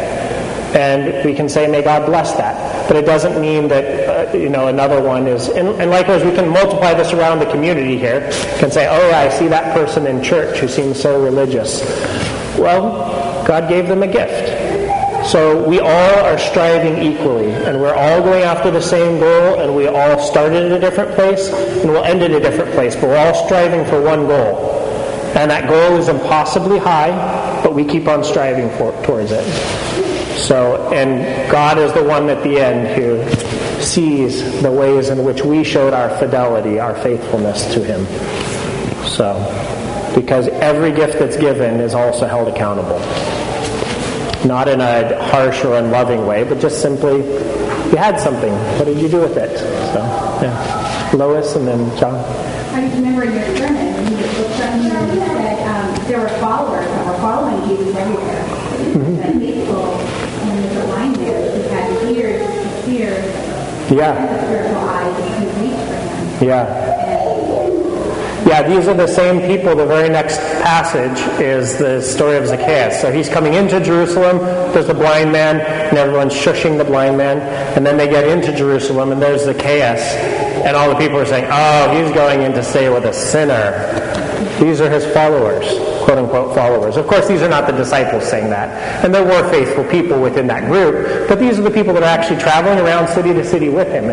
And 0.76 1.24
we 1.24 1.34
can 1.34 1.48
say, 1.48 1.66
may 1.66 1.82
God 1.82 2.06
bless 2.06 2.34
that. 2.34 2.86
But 2.86 2.96
it 2.96 3.06
doesn't 3.06 3.40
mean 3.40 3.66
that, 3.68 4.34
uh, 4.34 4.36
you 4.36 4.50
know, 4.50 4.68
another 4.68 5.02
one 5.02 5.26
is, 5.26 5.48
and, 5.48 5.68
and 5.80 5.90
likewise 5.90 6.22
we 6.22 6.32
can 6.32 6.48
multiply 6.48 6.92
this 6.92 7.12
around 7.12 7.38
the 7.38 7.50
community 7.50 7.98
here. 7.98 8.26
We 8.26 8.58
can 8.60 8.70
say, 8.70 8.86
oh, 8.86 9.10
I 9.12 9.30
see 9.30 9.48
that 9.48 9.74
person 9.74 10.06
in 10.06 10.22
church 10.22 10.58
who 10.58 10.68
seems 10.68 11.00
so 11.00 11.22
religious. 11.22 11.80
Well, 12.58 13.46
God 13.46 13.68
gave 13.68 13.88
them 13.88 14.02
a 14.02 14.06
gift. 14.06 14.59
So 15.30 15.62
we 15.62 15.78
all 15.78 16.24
are 16.24 16.36
striving 16.38 17.00
equally, 17.00 17.52
and 17.52 17.80
we're 17.80 17.94
all 17.94 18.20
going 18.20 18.42
after 18.42 18.68
the 18.68 18.82
same 18.82 19.20
goal, 19.20 19.60
and 19.60 19.76
we 19.76 19.86
all 19.86 20.18
started 20.18 20.64
at 20.64 20.72
a 20.72 20.80
different 20.80 21.14
place, 21.14 21.52
and 21.52 21.88
we'll 21.88 22.02
end 22.02 22.20
at 22.24 22.32
a 22.32 22.40
different 22.40 22.72
place, 22.72 22.96
but 22.96 23.04
we're 23.04 23.16
all 23.16 23.46
striving 23.46 23.84
for 23.84 24.02
one 24.02 24.26
goal. 24.26 24.72
And 25.36 25.48
that 25.52 25.68
goal 25.68 25.96
is 25.98 26.08
impossibly 26.08 26.78
high, 26.80 27.12
but 27.62 27.76
we 27.76 27.84
keep 27.84 28.08
on 28.08 28.24
striving 28.24 28.76
for, 28.76 28.90
towards 29.04 29.30
it. 29.30 29.44
So, 30.36 30.92
and 30.92 31.48
God 31.48 31.78
is 31.78 31.92
the 31.92 32.02
one 32.02 32.28
at 32.28 32.42
the 32.42 32.58
end 32.58 33.00
who 33.00 33.22
sees 33.80 34.60
the 34.62 34.72
ways 34.72 35.10
in 35.10 35.22
which 35.22 35.44
we 35.44 35.62
showed 35.62 35.94
our 35.94 36.10
fidelity, 36.18 36.80
our 36.80 36.96
faithfulness 37.04 37.72
to 37.72 37.84
Him. 37.84 38.04
So, 39.06 39.34
because 40.16 40.48
every 40.48 40.90
gift 40.90 41.20
that's 41.20 41.36
given 41.36 41.78
is 41.78 41.94
also 41.94 42.26
held 42.26 42.48
accountable. 42.48 42.98
Not 44.44 44.68
in 44.68 44.80
a 44.80 45.22
harsh 45.30 45.64
or 45.64 45.76
unloving 45.76 46.26
way, 46.26 46.44
but 46.44 46.58
just 46.60 46.80
simply, 46.80 47.16
you 47.18 47.96
had 47.96 48.18
something. 48.18 48.52
What 48.78 48.86
did 48.86 48.98
you 48.98 49.08
do 49.08 49.20
with 49.20 49.36
it? 49.36 49.58
So, 49.58 49.98
yeah. 50.42 51.10
Lois 51.14 51.56
and 51.56 51.66
then 51.68 51.96
John. 51.98 52.14
I 52.74 52.88
remember 52.94 53.24
in 53.24 53.32
your 53.34 53.56
sermon, 53.56 53.86
you 54.10 54.16
looked 54.16 54.60
up 54.60 54.70
and 54.72 54.84
you 54.84 55.20
said 55.20 55.58
um, 55.68 56.06
there 56.06 56.20
were 56.20 56.28
followers 56.40 56.86
that 56.86 57.06
were 57.06 57.18
following 57.18 57.68
Jesus 57.68 57.94
everywhere. 57.94 58.44
Mm-hmm. 58.44 59.16
That 59.16 59.32
faithful, 59.34 59.84
and 60.48 60.64
there's 60.64 60.76
a 60.76 60.88
line 60.88 61.12
there, 61.14 61.50
who 61.50 61.68
had 61.68 62.12
ears 62.16 62.40
to 62.46 62.90
hear, 62.90 63.10
Yeah. 63.94 64.16
and 64.16 64.28
the 64.36 64.42
spiritual 64.46 64.78
eyes 64.88 65.16
that 65.16 65.38
could 65.38 65.62
reach 65.62 65.76
for 65.86 65.94
him. 66.44 66.48
Yeah. 66.48 66.99
Yeah, 68.50 68.66
these 68.68 68.88
are 68.88 68.94
the 68.94 69.06
same 69.06 69.46
people. 69.46 69.76
The 69.76 69.86
very 69.86 70.08
next 70.08 70.38
passage 70.38 71.16
is 71.40 71.78
the 71.78 72.02
story 72.02 72.36
of 72.36 72.48
Zacchaeus. 72.48 73.00
So 73.00 73.12
he's 73.12 73.28
coming 73.28 73.54
into 73.54 73.78
Jerusalem, 73.78 74.38
there's 74.74 74.88
the 74.88 74.94
blind 74.94 75.30
man, 75.30 75.60
and 75.60 75.96
everyone's 75.96 76.32
shushing 76.32 76.76
the 76.76 76.84
blind 76.84 77.16
man. 77.16 77.38
And 77.76 77.86
then 77.86 77.96
they 77.96 78.08
get 78.08 78.26
into 78.26 78.52
Jerusalem, 78.52 79.12
and 79.12 79.22
there's 79.22 79.44
Zacchaeus. 79.44 80.00
And 80.66 80.76
all 80.76 80.88
the 80.88 80.96
people 80.96 81.16
are 81.18 81.26
saying, 81.26 81.46
oh, 81.48 82.02
he's 82.02 82.12
going 82.12 82.42
in 82.42 82.52
to 82.54 82.62
stay 82.64 82.88
with 82.88 83.04
a 83.04 83.12
sinner. 83.12 83.70
These 84.58 84.80
are 84.80 84.90
his 84.90 85.06
followers, 85.14 85.64
quote 86.02 86.18
unquote 86.18 86.52
followers. 86.52 86.96
Of 86.96 87.06
course, 87.06 87.28
these 87.28 87.42
are 87.42 87.48
not 87.48 87.68
the 87.68 87.76
disciples 87.76 88.28
saying 88.28 88.50
that. 88.50 89.04
And 89.04 89.14
there 89.14 89.24
were 89.24 89.48
faithful 89.48 89.84
people 89.84 90.20
within 90.20 90.48
that 90.48 90.64
group, 90.64 91.28
but 91.28 91.38
these 91.38 91.56
are 91.60 91.62
the 91.62 91.70
people 91.70 91.94
that 91.94 92.02
are 92.02 92.18
actually 92.18 92.40
traveling 92.40 92.80
around 92.80 93.06
city 93.06 93.32
to 93.32 93.44
city 93.44 93.68
with 93.68 93.86
him. 93.86 94.08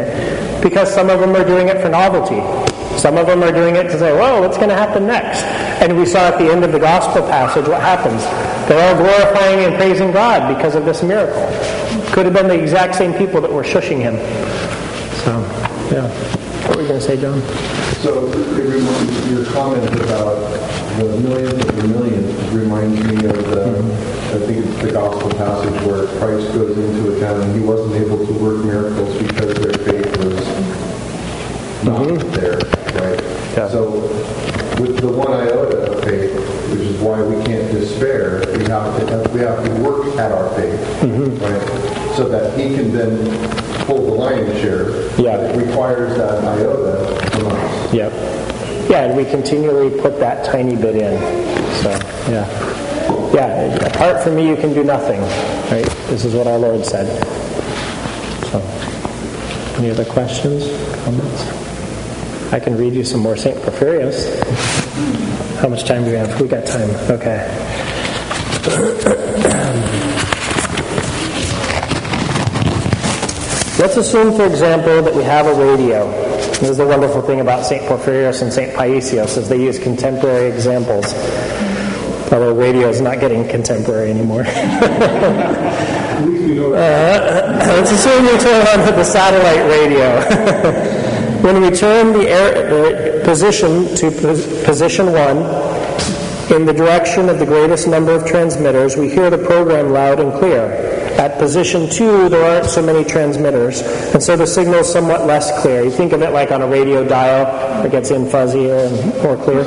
Because 0.62 0.94
some 0.94 1.10
of 1.10 1.22
them 1.22 1.36
are 1.36 1.44
doing 1.44 1.70
it 1.70 1.82
for 1.82 1.90
novelty. 1.90 2.77
Some 2.98 3.18
of 3.18 3.28
them 3.28 3.44
are 3.44 3.52
doing 3.52 3.76
it 3.76 3.84
to 3.84 4.00
say, 4.00 4.12
whoa, 4.12 4.42
what's 4.42 4.58
going 4.58 4.70
to 4.70 4.76
happen 4.76 5.06
next? 5.06 5.44
And 5.82 5.98
we 5.98 6.06
saw 6.06 6.28
at 6.28 6.38
the 6.40 6.52
end 6.52 6.64
of 6.64 6.72
the 6.72 6.80
gospel 6.80 7.22
passage 7.22 7.68
what 7.68 7.80
happens. 7.80 8.24
They're 8.68 8.82
all 8.90 9.02
glorifying 9.02 9.60
and 9.66 9.76
praising 9.76 10.12
God 10.12 10.54
because 10.56 10.76
of 10.76 10.86
this 10.86 11.04
miracle. 11.04 11.46
Could 12.12 12.26
have 12.26 12.34
been 12.34 12.48
the 12.48 12.60
exact 12.60 12.96
same 12.96 13.14
people 13.14 13.40
that 13.42 13.52
were 13.52 13.64
shushing 13.64 14.00
him. 14.00 14.16
So, 15.24 15.40
yeah. 15.94 16.10
What 16.68 16.76
were 16.76 16.82
you 16.82 16.88
going 16.90 17.00
to 17.00 17.06
say, 17.06 17.22
John? 17.22 17.40
So 18.02 18.28
your 19.30 19.46
comment 19.54 19.88
about 20.02 20.36
the 20.98 21.18
millionth 21.22 21.70
of 21.70 21.76
the 21.78 21.88
millionth 21.88 22.54
reminds 22.54 23.02
me 23.04 23.16
of 23.26 23.50
the, 23.50 23.56
mm-hmm. 23.56 24.36
I 24.36 24.46
think 24.46 24.66
it's 24.66 24.82
the 24.82 24.92
gospel 24.92 25.30
passage 25.32 25.82
where 25.86 26.08
Christ 26.20 26.54
goes 26.54 26.78
into 26.78 27.16
a 27.16 27.20
town 27.20 27.42
and 27.42 27.60
he 27.60 27.66
wasn't 27.66 27.96
able 27.96 28.26
to 28.26 28.34
work 28.34 28.66
miracles 28.66 29.18
because 29.18 29.54
their 29.56 29.74
faith 29.86 30.18
was 30.18 30.36
not 31.86 32.02
mm-hmm. 32.02 32.32
there, 32.32 32.58
right? 32.58 32.77
Yeah. 33.58 33.70
So 33.70 33.90
with 34.80 35.00
the 35.02 35.08
one 35.08 35.34
iota 35.34 35.92
of 35.92 36.04
faith, 36.04 36.32
which 36.70 36.82
is 36.82 37.02
why 37.02 37.24
we 37.24 37.44
can't 37.44 37.72
despair, 37.72 38.46
we 38.56 38.66
have 38.66 39.00
to, 39.00 39.30
we 39.34 39.40
have 39.40 39.66
to 39.66 39.82
work 39.82 40.16
at 40.18 40.32
our 40.32 40.48
faith, 40.54 40.80
mm-hmm. 41.02 41.44
right? 41.44 42.16
So 42.16 42.30
that 42.30 42.56
he 42.56 42.76
can 42.76 42.94
then 42.94 43.18
pull 43.88 44.06
the 44.06 44.12
lion's 44.12 44.60
share. 44.62 44.92
Yeah. 45.20 45.40
It 45.40 45.66
requires 45.66 46.16
that 46.18 46.44
iota 46.44 47.30
from 47.32 47.48
us. 47.48 47.94
Yep. 47.94 48.12
Yeah, 48.92 49.06
and 49.06 49.18
we 49.18 49.26
continually 49.26 49.90
put 50.02 50.20
that 50.20 50.46
tiny 50.46 50.76
bit 50.76 50.96
in. 50.96 51.20
So, 51.82 51.90
yeah. 52.30 53.34
Yeah, 53.34 53.76
apart 53.88 54.24
from 54.24 54.36
me, 54.36 54.48
you 54.48 54.56
can 54.56 54.76
do 54.76 54.84
nothing, 54.84 55.22
right? 55.72 55.90
This 56.10 56.26
is 56.26 56.36
what 56.36 56.46
our 56.46 56.60
Lord 56.60 56.86
said. 56.86 57.08
So, 58.52 58.60
any 59.80 59.90
other 59.90 60.06
questions, 60.06 60.68
comments? 61.04 61.68
I 62.52 62.60
can 62.62 62.78
read 62.78 62.94
you 62.94 63.04
some 63.04 63.20
more 63.20 63.36
St. 63.36 63.58
Porphyrius. 63.58 64.42
How 65.60 65.68
much 65.68 65.84
time 65.84 66.06
do 66.06 66.12
we 66.12 66.18
have? 66.18 66.40
We 66.40 66.48
got 66.48 66.66
time. 66.66 66.90
Okay. 67.12 67.44
Let's 73.80 73.98
assume, 73.98 74.34
for 74.36 74.46
example, 74.46 75.02
that 75.02 75.14
we 75.14 75.24
have 75.24 75.46
a 75.46 75.54
radio. 75.54 76.10
This 76.60 76.70
is 76.70 76.78
the 76.78 76.88
wonderful 76.88 77.22
thing 77.22 77.42
about 77.42 77.66
St. 77.66 77.84
Porphyrius 77.84 78.42
and 78.42 78.52
St. 78.52 78.74
Paisios 78.74 79.38
is 79.38 79.50
they 79.50 79.62
use 79.62 79.78
contemporary 79.78 80.50
examples. 80.50 81.14
Although 82.32 82.56
radio 82.56 82.88
is 82.88 83.02
not 83.02 83.20
getting 83.20 83.46
contemporary 83.48 84.10
anymore. 84.10 84.46
Uh, 86.18 86.70
let's 87.68 87.92
assume 87.92 88.26
turn 88.40 88.66
on 88.68 88.80
the 88.96 89.04
satellite 89.04 89.70
radio. 89.70 91.04
when 91.48 91.62
we 91.62 91.72
turn 91.72 92.12
the, 92.12 92.28
air, 92.28 93.24
position 93.24 93.96
to 93.96 94.12
position 94.66 95.14
one, 95.14 95.38
In 96.50 96.66
the 96.66 96.72
direction 96.72 97.28
of 97.28 97.40
the 97.40 97.46
greatest 97.46 97.90
number 97.90 98.14
of 98.14 98.26
transmitters, 98.26 98.96
we 98.96 99.10
hear 99.10 99.30
the 99.30 99.38
program 99.38 99.92
loud 99.92 100.22
and 100.22 100.32
clear. 100.32 100.72
At 101.20 101.38
position 101.40 101.90
two, 101.90 102.30
there 102.30 102.50
aren't 102.50 102.70
so 102.70 102.82
many 102.82 103.04
transmitters, 103.04 103.82
and 104.14 104.24
so 104.24 104.38
the 104.38 104.48
signal 104.48 104.80
is 104.80 104.90
somewhat 104.90 105.26
less 105.26 105.62
clear. 105.62 105.84
You 105.84 105.92
think 105.92 106.14
of 106.14 106.22
it 106.22 106.32
like 106.32 106.52
on 106.52 106.62
a 106.62 106.68
radio 106.68 107.06
dial, 107.06 107.86
it 107.86 107.92
gets 107.92 108.12
in 108.12 108.24
fuzzier 108.28 108.88
and 108.88 109.24
more 109.24 109.36
clear. 109.36 109.64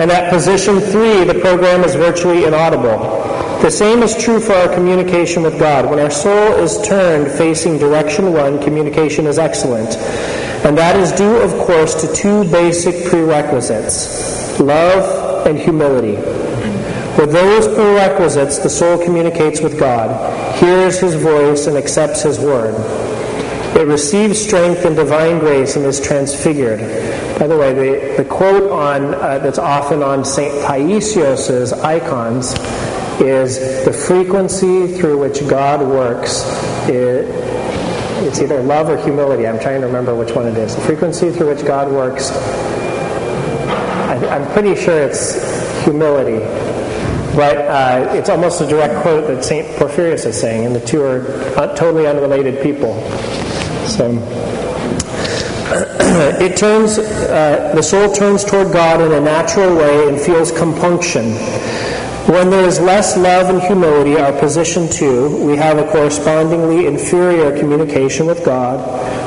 And 0.00 0.10
at 0.10 0.32
position 0.32 0.80
three, 0.80 1.22
the 1.22 1.38
program 1.40 1.84
is 1.84 1.94
virtually 1.94 2.44
inaudible. 2.44 2.98
The 3.62 3.70
same 3.70 4.02
is 4.02 4.16
true 4.16 4.40
for 4.40 4.52
our 4.54 4.74
communication 4.74 5.44
with 5.44 5.60
God. 5.60 5.88
When 5.88 6.00
our 6.00 6.10
soul 6.10 6.54
is 6.54 6.82
turned 6.82 7.30
facing 7.38 7.78
direction 7.78 8.32
one, 8.32 8.60
communication 8.60 9.26
is 9.28 9.38
excellent. 9.38 9.94
And 10.64 10.78
that 10.78 10.96
is 10.96 11.12
due, 11.12 11.36
of 11.36 11.50
course, 11.66 11.94
to 12.00 12.12
two 12.14 12.50
basic 12.50 13.04
prerequisites 13.06 14.58
love 14.60 15.46
and 15.46 15.58
humility. 15.58 16.16
With 17.18 17.32
those 17.32 17.66
prerequisites, 17.74 18.58
the 18.58 18.70
soul 18.70 19.02
communicates 19.02 19.60
with 19.60 19.78
God, 19.78 20.56
hears 20.56 20.98
his 20.98 21.14
voice, 21.14 21.66
and 21.66 21.76
accepts 21.76 22.22
his 22.22 22.38
word. 22.38 22.74
It 23.76 23.86
receives 23.86 24.40
strength 24.40 24.84
and 24.84 24.96
divine 24.96 25.38
grace 25.38 25.76
and 25.76 25.84
is 25.84 26.00
transfigured. 26.00 26.80
By 27.38 27.48
the 27.48 27.58
way, 27.58 27.74
the, 27.74 28.22
the 28.22 28.28
quote 28.28 28.70
on 28.70 29.14
uh, 29.14 29.38
that's 29.38 29.58
often 29.58 30.02
on 30.02 30.24
St. 30.24 30.64
Paisios's 30.64 31.72
icons 31.72 32.54
is 33.20 33.84
the 33.84 33.92
frequency 33.92 34.86
through 34.86 35.18
which 35.18 35.46
God 35.48 35.80
works. 35.80 36.44
It, 36.88 37.43
it's 38.24 38.40
either 38.40 38.62
love 38.62 38.88
or 38.88 38.96
humility. 38.96 39.46
I'm 39.46 39.60
trying 39.60 39.80
to 39.80 39.86
remember 39.86 40.14
which 40.14 40.32
one 40.32 40.46
it 40.46 40.56
is. 40.56 40.74
The 40.74 40.82
frequency 40.82 41.30
through 41.30 41.54
which 41.54 41.64
God 41.64 41.90
works. 41.90 42.30
I, 44.08 44.16
I'm 44.28 44.50
pretty 44.52 44.74
sure 44.80 44.98
it's 44.98 45.84
humility. 45.84 46.38
But 47.36 47.58
uh, 47.58 48.12
it's 48.14 48.28
almost 48.28 48.60
a 48.60 48.66
direct 48.66 49.02
quote 49.02 49.26
that 49.26 49.44
St. 49.44 49.66
Porphyrius 49.76 50.24
is 50.24 50.40
saying, 50.40 50.66
and 50.66 50.74
the 50.74 50.80
two 50.80 51.02
are 51.02 51.22
totally 51.74 52.06
unrelated 52.06 52.62
people. 52.62 52.94
So 53.88 54.12
it 56.40 56.56
turns, 56.56 56.98
uh, 56.98 57.72
the 57.74 57.82
soul 57.82 58.12
turns 58.12 58.44
toward 58.44 58.72
God 58.72 59.00
in 59.00 59.12
a 59.12 59.20
natural 59.20 59.74
way 59.76 60.08
and 60.08 60.20
feels 60.20 60.52
compunction. 60.52 61.34
When 62.26 62.48
there 62.48 62.64
is 62.64 62.80
less 62.80 63.18
love 63.18 63.50
and 63.50 63.60
humility, 63.60 64.16
our 64.16 64.32
position 64.32 64.88
two, 64.88 65.46
we 65.46 65.58
have 65.58 65.76
a 65.76 65.86
correspondingly 65.92 66.86
inferior 66.86 67.54
communication 67.58 68.24
with 68.24 68.42
God. 68.42 68.80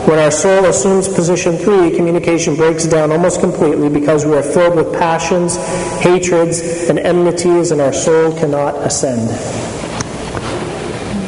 When 0.07 0.17
our 0.17 0.31
soul 0.31 0.65
assumes 0.65 1.07
position 1.07 1.57
three, 1.57 1.95
communication 1.95 2.55
breaks 2.55 2.85
down 2.87 3.11
almost 3.11 3.39
completely 3.39 3.87
because 3.87 4.25
we 4.25 4.35
are 4.35 4.41
filled 4.41 4.75
with 4.75 4.93
passions, 4.93 5.57
hatreds, 6.01 6.89
and 6.89 6.97
enmities, 6.97 7.69
and 7.69 7.81
our 7.81 7.93
soul 7.93 8.35
cannot 8.35 8.75
ascend. 8.77 9.29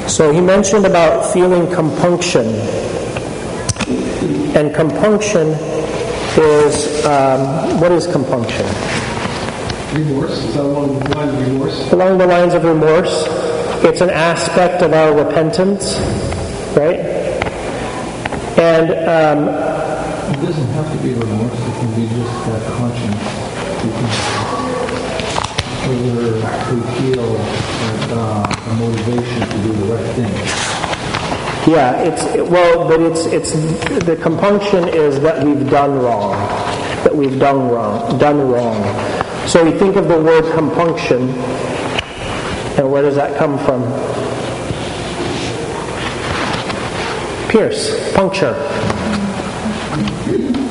So 0.09 0.33
he 0.33 0.41
mentioned 0.41 0.87
about 0.87 1.31
feeling 1.31 1.71
compunction. 1.71 2.47
And 4.57 4.73
compunction 4.73 5.49
is 6.35 7.05
um, 7.05 7.79
what 7.79 7.91
is 7.91 8.07
compunction? 8.07 8.65
Remorse, 9.93 10.37
is 10.37 10.53
that 10.53 10.63
along 10.65 10.99
the 10.99 11.15
line 11.15 11.29
of 11.29 11.47
remorse? 11.47 11.91
Along 11.91 12.17
the 12.19 12.27
lines 12.27 12.53
of 12.53 12.63
remorse, 12.63 13.25
it's 13.83 14.01
an 14.01 14.11
aspect 14.11 14.83
of 14.83 14.93
our 14.93 15.13
repentance, 15.25 15.97
right? 16.77 16.99
And 18.59 18.91
um, 19.09 19.47
It 20.31 20.45
doesn't 20.45 20.67
have 20.73 20.91
to 20.91 20.97
be 21.03 21.13
remorse, 21.15 21.53
it 21.53 21.73
can 21.79 21.95
be 21.95 22.07
just 22.07 22.45
that 22.45 22.61
conscience. 22.77 23.17
Whether 25.89 26.33
we 26.75 26.81
feel 27.01 27.33
that, 27.33 28.11
uh, 28.11 28.69
a 28.69 28.73
motivation 28.75 29.41
to 29.41 29.57
do 29.63 29.73
the 29.73 29.85
right 29.95 30.15
thing. 30.15 31.73
yeah, 31.73 31.99
it's 32.03 32.23
well, 32.51 32.87
but 32.87 33.01
it's 33.01 33.25
it's 33.25 33.53
the 34.05 34.15
compunction 34.21 34.87
is 34.89 35.19
that 35.21 35.43
we've 35.43 35.67
done 35.71 35.97
wrong, 35.97 36.33
that 37.03 37.15
we've 37.15 37.39
done 37.39 37.69
wrong, 37.69 38.19
done 38.19 38.47
wrong. 38.51 39.18
So 39.47 39.63
we 39.63 39.71
think 39.71 39.95
of 39.95 40.07
the 40.07 40.21
word 40.21 40.53
compunction, 40.53 41.29
and 42.77 42.91
where 42.91 43.01
does 43.01 43.15
that 43.15 43.37
come 43.37 43.57
from? 43.59 43.81
Pierce, 47.49 48.13
puncture. 48.13 48.53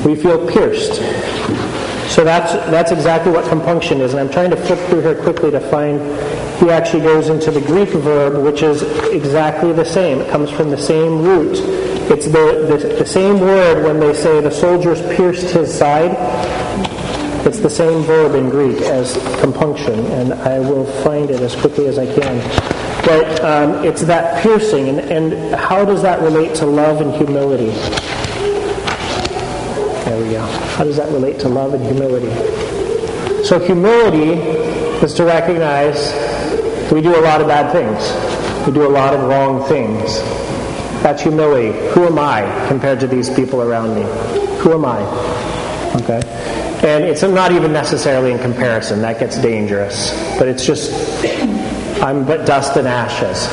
We 0.05 0.15
feel 0.15 0.49
pierced. 0.49 0.95
So 2.09 2.25
that's 2.25 2.53
that's 2.71 2.91
exactly 2.91 3.31
what 3.33 3.49
compunction 3.49 4.01
is, 4.01 4.13
and 4.13 4.21
I'm 4.21 4.31
trying 4.31 4.51
to 4.51 4.57
flip 4.57 4.79
through 4.89 5.03
here 5.03 5.15
quickly 5.15 5.51
to 5.51 5.61
find. 5.61 6.01
He 6.59 6.71
actually 6.71 7.03
goes 7.03 7.29
into 7.29 7.51
the 7.51 7.61
Greek 7.61 7.91
verb, 7.91 8.43
which 8.43 8.63
is 8.63 8.83
exactly 9.13 9.73
the 9.73 9.85
same. 9.85 10.21
It 10.21 10.29
comes 10.31 10.51
from 10.51 10.71
the 10.71 10.79
same 10.79 11.23
root. 11.23 11.59
It's 12.11 12.25
the, 12.27 12.67
the, 12.67 12.97
the 12.99 13.07
same 13.07 13.39
word 13.39 13.85
when 13.85 14.01
they 14.01 14.15
say 14.15 14.41
the 14.41 14.51
soldiers 14.51 15.01
pierced 15.15 15.51
his 15.51 15.73
side. 15.73 16.17
It's 17.47 17.61
the 17.61 17.71
same 17.71 18.03
verb 18.03 18.35
in 18.35 18.51
Greek 18.51 18.81
as 18.83 19.15
compunction, 19.41 20.05
and 20.07 20.35
I 20.35 20.59
will 20.59 20.85
find 21.03 21.31
it 21.31 21.41
as 21.41 21.55
quickly 21.55 21.87
as 21.87 21.99
I 21.99 22.07
can. 22.07 22.39
But 23.05 23.41
um, 23.43 23.85
it's 23.85 24.03
that 24.03 24.43
piercing, 24.43 24.89
and, 24.89 25.01
and 25.01 25.55
how 25.55 25.85
does 25.85 26.03
that 26.03 26.21
relate 26.21 26.55
to 26.57 26.67
love 26.67 27.01
and 27.01 27.15
humility? 27.15 27.71
There 30.05 30.23
we 30.23 30.33
go. 30.33 30.41
How 30.77 30.85
does 30.85 30.97
that 30.97 31.11
relate 31.13 31.39
to 31.41 31.49
love 31.49 31.75
and 31.75 31.83
humility? 31.85 32.29
So, 33.45 33.59
humility 33.59 34.33
is 35.05 35.15
to 35.15 35.25
recognize 35.25 36.13
we 36.93 37.01
do 37.01 37.19
a 37.19 37.23
lot 37.23 37.41
of 37.41 37.47
bad 37.47 37.73
things, 37.73 38.67
we 38.67 38.75
do 38.75 38.87
a 38.87 38.91
lot 38.91 39.15
of 39.15 39.23
wrong 39.23 39.65
things. 39.69 40.19
That's 41.03 41.23
humility. 41.23 41.79
Who 41.91 42.05
am 42.05 42.19
I 42.19 42.67
compared 42.67 42.99
to 43.01 43.07
these 43.07 43.31
people 43.31 43.63
around 43.63 43.95
me? 43.95 44.03
Who 44.59 44.73
am 44.73 44.85
I? 44.85 45.01
Okay? 46.03 46.58
And 46.85 47.05
it's 47.05 47.23
not 47.23 47.53
even 47.53 47.73
necessarily 47.73 48.31
in 48.31 48.39
comparison. 48.39 49.01
That 49.03 49.19
gets 49.19 49.37
dangerous. 49.39 50.13
But 50.39 50.49
it's 50.49 50.65
just, 50.65 50.93
I'm 52.03 52.25
but 52.25 52.47
dust 52.47 52.77
and 52.77 52.87
ashes. 52.87 53.49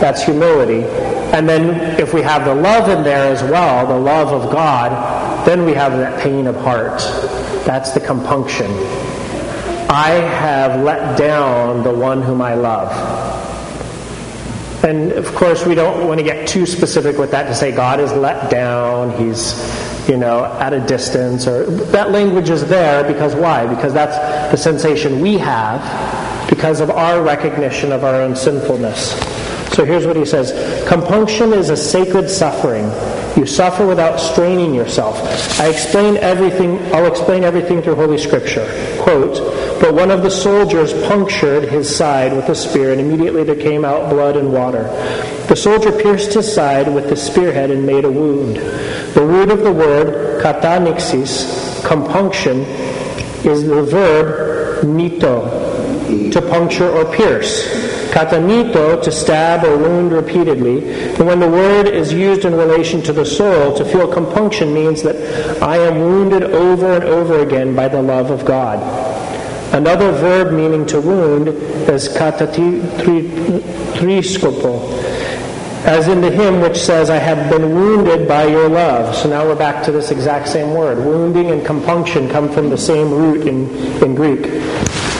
That's 0.00 0.22
humility. 0.22 0.84
And 1.34 1.48
then 1.48 2.00
if 2.00 2.14
we 2.14 2.22
have 2.22 2.44
the 2.44 2.54
love 2.54 2.88
in 2.88 3.02
there 3.02 3.30
as 3.30 3.42
well, 3.42 3.86
the 3.86 3.98
love 3.98 4.28
of 4.28 4.50
God, 4.50 5.46
then 5.46 5.64
we 5.64 5.74
have 5.74 5.92
that 5.92 6.20
pain 6.20 6.46
of 6.46 6.56
heart. 6.56 6.98
That's 7.66 7.92
the 7.92 8.00
compunction. 8.00 8.70
I 9.88 10.10
have 10.10 10.82
let 10.82 11.18
down 11.18 11.82
the 11.82 11.92
one 11.92 12.22
whom 12.22 12.40
I 12.40 12.54
love. 12.54 12.90
And 14.82 15.12
of 15.12 15.34
course, 15.34 15.66
we 15.66 15.74
don't 15.74 16.06
want 16.06 16.18
to 16.18 16.24
get 16.24 16.48
too 16.48 16.66
specific 16.66 17.18
with 17.18 17.30
that 17.32 17.44
to 17.44 17.54
say 17.54 17.72
God 17.72 18.00
is 18.00 18.12
let 18.12 18.50
down, 18.50 19.10
he's, 19.18 19.52
you 20.08 20.16
know, 20.16 20.44
at 20.60 20.72
a 20.72 20.80
distance, 20.80 21.46
or 21.46 21.66
that 21.66 22.10
language 22.10 22.50
is 22.50 22.66
there 22.68 23.04
because 23.06 23.34
why? 23.34 23.66
Because 23.66 23.92
that's 23.92 24.16
the 24.50 24.56
sensation 24.56 25.20
we 25.20 25.38
have 25.38 25.80
because 26.48 26.80
of 26.80 26.90
our 26.90 27.22
recognition 27.22 27.92
of 27.92 28.04
our 28.04 28.20
own 28.22 28.36
sinfulness. 28.36 29.14
So 29.72 29.84
here's 29.84 30.06
what 30.06 30.16
he 30.16 30.24
says 30.24 30.52
Compunction 30.88 31.52
is 31.52 31.70
a 31.70 31.76
sacred 31.76 32.30
suffering. 32.30 32.90
You 33.36 33.44
suffer 33.44 33.86
without 33.86 34.18
straining 34.18 34.74
yourself. 34.74 35.18
I 35.60 35.68
explain 35.68 36.16
everything, 36.16 36.78
I'll 36.94 37.06
explain 37.06 37.44
everything 37.44 37.82
through 37.82 37.96
Holy 37.96 38.16
Scripture. 38.16 38.64
Quote, 39.02 39.36
But 39.78 39.92
one 39.92 40.10
of 40.10 40.22
the 40.22 40.30
soldiers 40.30 40.94
punctured 41.06 41.64
his 41.64 41.94
side 41.94 42.32
with 42.32 42.48
a 42.48 42.54
spear, 42.54 42.92
and 42.92 43.00
immediately 43.00 43.44
there 43.44 43.56
came 43.56 43.84
out 43.84 44.08
blood 44.08 44.36
and 44.36 44.52
water. 44.54 44.84
The 45.48 45.56
soldier 45.56 45.92
pierced 45.92 46.32
his 46.32 46.50
side 46.50 46.92
with 46.92 47.10
the 47.10 47.16
spearhead 47.16 47.70
and 47.70 47.84
made 47.84 48.06
a 48.06 48.10
wound. 48.10 48.56
The 48.56 49.24
root 49.24 49.50
of 49.50 49.60
the 49.60 49.72
word, 49.72 50.42
katanixis, 50.42 51.86
compunction, 51.86 52.60
is 53.44 53.66
the 53.66 53.82
verb 53.82 54.84
nito, 54.84 56.30
to 56.30 56.40
puncture 56.40 56.90
or 56.90 57.04
pierce. 57.14 57.95
Katanito, 58.16 59.02
to 59.02 59.12
stab 59.12 59.62
or 59.62 59.76
wound 59.76 60.10
repeatedly. 60.10 60.88
And 61.16 61.26
when 61.26 61.38
the 61.38 61.50
word 61.50 61.86
is 61.86 62.14
used 62.14 62.46
in 62.46 62.54
relation 62.54 63.02
to 63.02 63.12
the 63.12 63.26
soul, 63.26 63.76
to 63.76 63.84
feel 63.84 64.10
compunction 64.10 64.72
means 64.72 65.02
that 65.02 65.62
I 65.62 65.76
am 65.76 65.98
wounded 65.98 66.42
over 66.42 66.94
and 66.94 67.04
over 67.04 67.40
again 67.40 67.76
by 67.76 67.88
the 67.88 68.00
love 68.00 68.30
of 68.30 68.46
God. 68.46 68.78
Another 69.74 70.12
verb 70.12 70.54
meaning 70.54 70.86
to 70.86 70.98
wound 70.98 71.48
is 71.48 72.08
katatriskopo, 72.08 72.62
as 75.84 76.08
in 76.08 76.22
the 76.22 76.30
hymn 76.30 76.62
which 76.62 76.78
says, 76.78 77.10
I 77.10 77.18
have 77.18 77.50
been 77.50 77.74
wounded 77.74 78.26
by 78.26 78.46
your 78.46 78.70
love. 78.70 79.14
So 79.14 79.28
now 79.28 79.44
we're 79.44 79.56
back 79.56 79.84
to 79.84 79.92
this 79.92 80.10
exact 80.10 80.48
same 80.48 80.72
word. 80.72 80.96
Wounding 81.04 81.50
and 81.50 81.66
compunction 81.66 82.30
come 82.30 82.50
from 82.50 82.70
the 82.70 82.78
same 82.78 83.10
root 83.10 83.46
in, 83.46 83.68
in 84.02 84.14
Greek. 84.14 84.46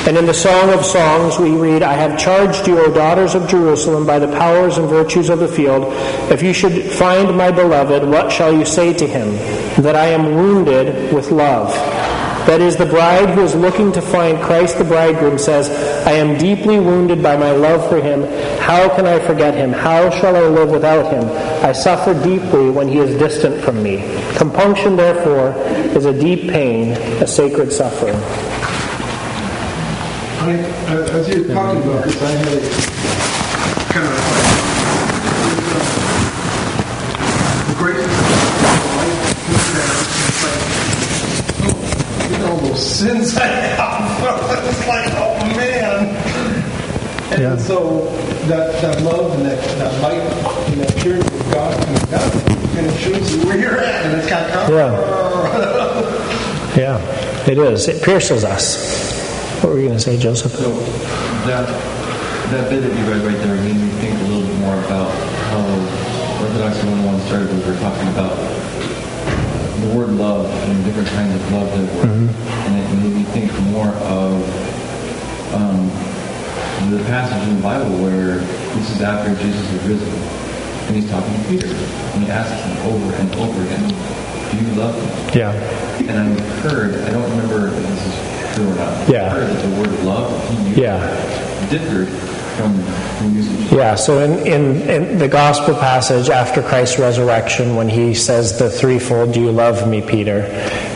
And 0.06 0.16
in 0.16 0.24
the 0.24 0.34
Song 0.34 0.70
of 0.70 0.84
Songs, 0.84 1.36
we 1.36 1.50
read, 1.56 1.82
I 1.82 1.94
have 1.94 2.16
charged 2.16 2.68
you, 2.68 2.78
O 2.78 2.92
daughters 2.92 3.34
of 3.34 3.48
Jerusalem, 3.48 4.06
by 4.06 4.20
the 4.20 4.28
powers 4.28 4.78
and 4.78 4.88
virtues 4.88 5.28
of 5.28 5.40
the 5.40 5.48
field. 5.48 5.92
If 6.30 6.44
you 6.44 6.52
should 6.52 6.92
find 6.92 7.36
my 7.36 7.50
beloved, 7.50 8.08
what 8.08 8.30
shall 8.30 8.52
you 8.52 8.64
say 8.64 8.92
to 8.92 9.04
him? 9.04 9.32
That 9.82 9.96
I 9.96 10.06
am 10.06 10.36
wounded 10.36 11.12
with 11.12 11.32
love. 11.32 11.72
That 12.46 12.60
is, 12.60 12.76
the 12.76 12.86
bride 12.86 13.30
who 13.30 13.40
is 13.40 13.56
looking 13.56 13.90
to 13.90 14.00
find 14.00 14.40
Christ 14.40 14.78
the 14.78 14.84
bridegroom 14.84 15.38
says, 15.38 15.68
I 16.06 16.12
am 16.12 16.38
deeply 16.38 16.78
wounded 16.78 17.20
by 17.20 17.36
my 17.36 17.50
love 17.50 17.88
for 17.88 18.00
him. 18.00 18.22
How 18.60 18.88
can 18.94 19.06
I 19.06 19.18
forget 19.18 19.54
him? 19.54 19.72
How 19.72 20.08
shall 20.10 20.36
I 20.36 20.42
live 20.42 20.70
without 20.70 21.12
him? 21.12 21.24
I 21.68 21.72
suffer 21.72 22.14
deeply 22.14 22.70
when 22.70 22.86
he 22.86 22.98
is 22.98 23.18
distant 23.18 23.60
from 23.64 23.82
me. 23.82 24.04
Compunction, 24.36 24.94
therefore, 24.94 25.60
is 25.96 26.04
a 26.04 26.12
deep 26.12 26.48
pain, 26.48 26.92
a 27.20 27.26
sacred 27.26 27.72
suffering. 27.72 28.14
I, 30.46 30.54
uh, 30.94 31.18
as 31.18 31.28
you're 31.28 31.44
talking 31.52 31.82
about 31.82 32.04
this, 32.04 32.22
I 32.22 32.30
had 32.30 32.46
a 32.46 32.60
kind 33.92 34.06
of 34.06 34.12
the 37.66 37.74
great 37.78 37.96
oh, 41.62 42.28
you 42.30 42.38
know 42.38 42.50
all 42.52 42.58
those 42.58 42.84
sins 42.98 43.36
I 43.36 43.46
have. 43.46 44.64
it's 44.68 44.86
like, 44.86 45.06
oh 45.16 45.34
man. 45.56 46.14
And 47.32 47.42
Yeah. 47.42 47.56
so 47.56 48.06
that, 48.46 48.80
that 48.82 49.02
love 49.02 49.32
and 49.34 49.46
that, 49.46 49.60
that 49.78 50.00
light 50.00 50.20
and 50.70 50.80
that 50.80 50.96
purity 50.98 51.26
of 51.26 51.50
God 51.52 51.84
comes 51.84 52.02
down 52.04 52.30
and 52.76 52.86
it 52.86 52.96
shows 53.00 53.34
you 53.34 53.44
where 53.46 53.58
you're 53.58 53.78
at 53.78 54.06
and 54.06 54.16
it's 54.16 54.28
got 54.28 54.48
Yeah, 56.76 56.98
it 57.50 57.58
is. 57.58 57.88
It 57.88 58.00
pierces 58.04 58.44
us. 58.44 59.15
What 59.62 59.72
were 59.72 59.78
you 59.80 59.86
going 59.88 59.98
to 59.98 60.04
say, 60.04 60.18
Joseph? 60.18 60.52
So 60.52 60.70
that 61.48 61.66
that 62.52 62.70
bit 62.70 62.82
that 62.82 62.92
you 62.92 63.04
read 63.10 63.24
right 63.24 63.36
there 63.42 63.56
made 63.56 63.74
me 63.74 63.88
think 63.98 64.14
a 64.20 64.24
little 64.28 64.46
bit 64.46 64.58
more 64.60 64.78
about 64.84 65.10
how 65.50 65.64
Orthodox 66.44 66.76
101 66.84 67.20
started 67.26 67.48
when 67.48 67.58
we 67.64 67.66
were 67.72 67.80
talking 67.80 68.06
about 68.14 68.36
the 69.80 69.90
word 69.96 70.10
love 70.14 70.46
and 70.46 70.84
different 70.84 71.08
kinds 71.08 71.34
of 71.34 71.42
love 71.52 71.66
that 71.72 71.88
were, 71.96 72.12
and 72.12 72.72
it 72.78 72.86
made 73.02 73.16
me 73.16 73.24
think 73.32 73.50
more 73.72 73.88
of 74.06 74.32
um, 75.56 75.88
the 76.92 77.02
passage 77.08 77.48
in 77.48 77.56
the 77.56 77.62
Bible 77.62 77.96
where 77.98 78.38
this 78.76 78.90
is 78.94 79.00
after 79.02 79.34
Jesus 79.42 79.64
is 79.72 79.82
risen, 79.88 80.12
and 80.86 80.96
he's 80.96 81.08
talking 81.10 81.32
to 81.32 81.42
Peter, 81.48 81.66
and 81.66 82.22
he 82.22 82.30
asks 82.30 82.60
him 82.60 82.76
over 82.92 83.08
and 83.16 83.28
over 83.40 83.58
again, 83.64 83.88
"Do 84.52 84.54
you 84.60 84.70
love 84.78 84.94
me?" 84.94 85.40
Yeah. 85.40 85.52
And 86.06 86.38
I 86.38 86.40
heard, 86.60 86.94
I 87.08 87.10
don't 87.10 87.28
remember 87.30 87.68
if 87.68 87.74
this 87.74 88.06
is 88.06 88.35
true 88.56 88.68
or 88.70 88.74
not. 88.74 89.08
Yeah. 89.08 89.26
I 89.26 89.28
heard 89.28 89.50
that 89.50 89.62
the 89.62 89.80
word 89.80 90.04
love 90.04 90.48
he 90.74 90.82
Yeah. 90.82 91.68
differed 91.70 92.08
from 92.08 92.72
usage. 93.34 93.72
Yeah, 93.72 93.94
so 93.96 94.18
in, 94.20 94.46
in, 94.46 94.80
in 94.88 95.18
the 95.18 95.28
gospel 95.28 95.74
passage 95.74 96.30
after 96.30 96.62
Christ's 96.62 96.98
resurrection, 96.98 97.76
when 97.76 97.88
he 97.88 98.14
says 98.14 98.58
the 98.58 98.70
threefold, 98.70 99.34
Do 99.34 99.40
you 99.42 99.52
love 99.52 99.86
me, 99.88 100.00
Peter? 100.00 100.44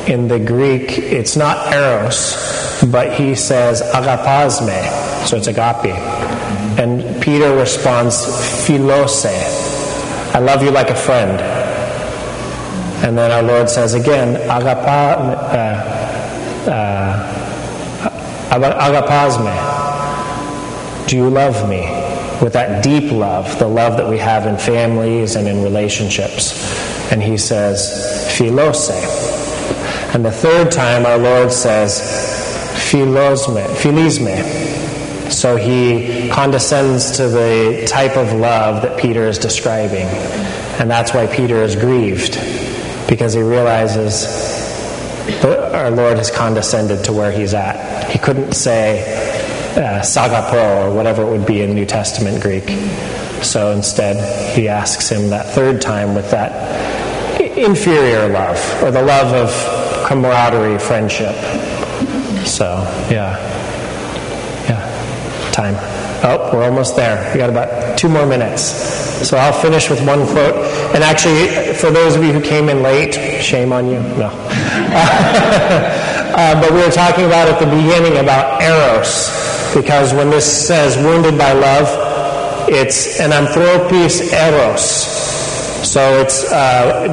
In 0.09 0.27
the 0.29 0.39
Greek, 0.39 0.99
it's 0.99 1.37
not 1.37 1.73
eros, 1.75 2.81
but 2.91 3.13
he 3.13 3.35
says 3.35 3.83
agapasme, 3.83 5.27
so 5.27 5.37
it's 5.37 5.49
agape. 5.49 5.95
And 6.79 7.21
Peter 7.23 7.55
responds, 7.55 8.17
philose, 8.67 9.27
I 10.35 10.39
love 10.39 10.63
you 10.63 10.71
like 10.71 10.89
a 10.89 10.95
friend. 10.95 11.41
And 13.05 13.19
then 13.19 13.31
our 13.31 13.43
Lord 13.43 13.69
says 13.69 13.93
again, 13.95 14.37
agapa, 14.49 15.19
uh, 15.19 16.71
uh, 16.71 17.40
agapasme. 18.51 19.57
Do 21.09 21.17
you 21.17 21.29
love 21.31 21.69
me? 21.69 21.83
With 22.43 22.53
that 22.55 22.83
deep 22.83 23.13
love, 23.13 23.59
the 23.59 23.69
love 23.69 23.97
that 23.99 24.09
we 24.09 24.19
have 24.19 24.47
in 24.47 24.57
families 24.57 25.37
and 25.37 25.47
in 25.47 25.63
relationships. 25.63 26.55
And 27.13 27.23
he 27.23 27.37
says, 27.37 28.29
philose. 28.37 28.91
And 30.15 30.25
the 30.25 30.33
third 30.33 30.73
time 30.73 31.05
our 31.05 31.19
Lord 31.19 31.53
says, 31.53 32.01
philosme, 32.91 33.63
philisme. 33.75 34.43
So 35.31 35.57
he 35.57 36.29
condescends 36.31 37.13
to 37.19 37.29
the 37.29 37.85
type 37.87 38.17
of 38.17 38.33
love 38.33 38.83
that 38.83 38.99
Peter 38.99 39.27
is 39.27 39.39
describing. 39.39 40.07
And 40.81 40.91
that's 40.91 41.13
why 41.13 41.27
Peter 41.27 41.63
is 41.63 41.77
grieved, 41.77 42.39
because 43.09 43.35
he 43.35 43.43
realizes 43.43 44.27
our 45.45 45.91
Lord 45.91 46.17
has 46.19 46.31
condescended 46.31 47.05
to 47.05 47.13
where 47.13 47.33
he's 47.33 47.55
at. 47.55 48.11
He 48.11 48.19
couldn't 48.19 48.53
say, 48.53 49.03
uh, 49.77 50.01
sagapo 50.01 50.87
or 50.87 50.95
whatever 50.95 51.23
it 51.23 51.31
would 51.31 51.47
be 51.47 51.63
in 51.63 51.75
New 51.75 51.87
Testament 51.87 52.43
Greek. 52.43 52.69
So 53.43 53.71
instead, 53.73 54.55
he 54.57 54.69
asks 54.69 55.09
him 55.09 55.31
that 55.31 55.47
third 55.47 55.81
time 55.81 56.15
with 56.15 56.31
that 56.31 56.51
inferior 57.57 58.29
love 58.29 58.59
or 58.83 58.91
the 58.91 59.03
love 59.03 59.33
of 59.33 60.07
camaraderie, 60.07 60.79
friendship. 60.79 61.35
So, 62.47 62.83
yeah. 63.11 63.39
Yeah. 64.69 65.51
Time. 65.53 65.90
Oh, 66.23 66.51
we're 66.53 66.65
almost 66.65 66.97
there. 66.97 67.33
We 67.33 67.39
got 67.39 67.51
about 67.51 67.99
two 67.99 68.09
more 68.09 68.27
minutes. 68.27 68.63
So 69.27 69.37
I'll 69.37 69.53
finish 69.53 69.89
with 69.89 70.05
one 70.07 70.27
quote. 70.27 70.55
And 70.95 71.03
actually, 71.03 71.75
for 71.75 71.91
those 71.91 72.17
of 72.17 72.23
you 72.23 72.33
who 72.33 72.41
came 72.41 72.69
in 72.69 72.83
late, 72.83 73.15
shame 73.43 73.73
on 73.73 73.87
you. 73.89 74.01
No. 74.01 74.31
Uh, 76.31 76.59
but 76.61 76.71
we 76.71 76.79
were 76.79 76.91
talking 76.91 77.25
about 77.25 77.49
at 77.49 77.59
the 77.59 77.67
beginning 77.67 78.19
about 78.19 78.63
eros, 78.63 79.29
because 79.75 80.15
when 80.15 80.31
this 80.31 80.47
says 80.67 80.97
wounded 80.97 81.37
by 81.37 81.53
love, 81.53 81.89
it's 82.69 83.19
an 83.19 83.33
anthropis 83.33 84.33
eros. 84.33 85.30
So 85.85 86.21
it's 86.21 86.45
uh, 86.51 87.09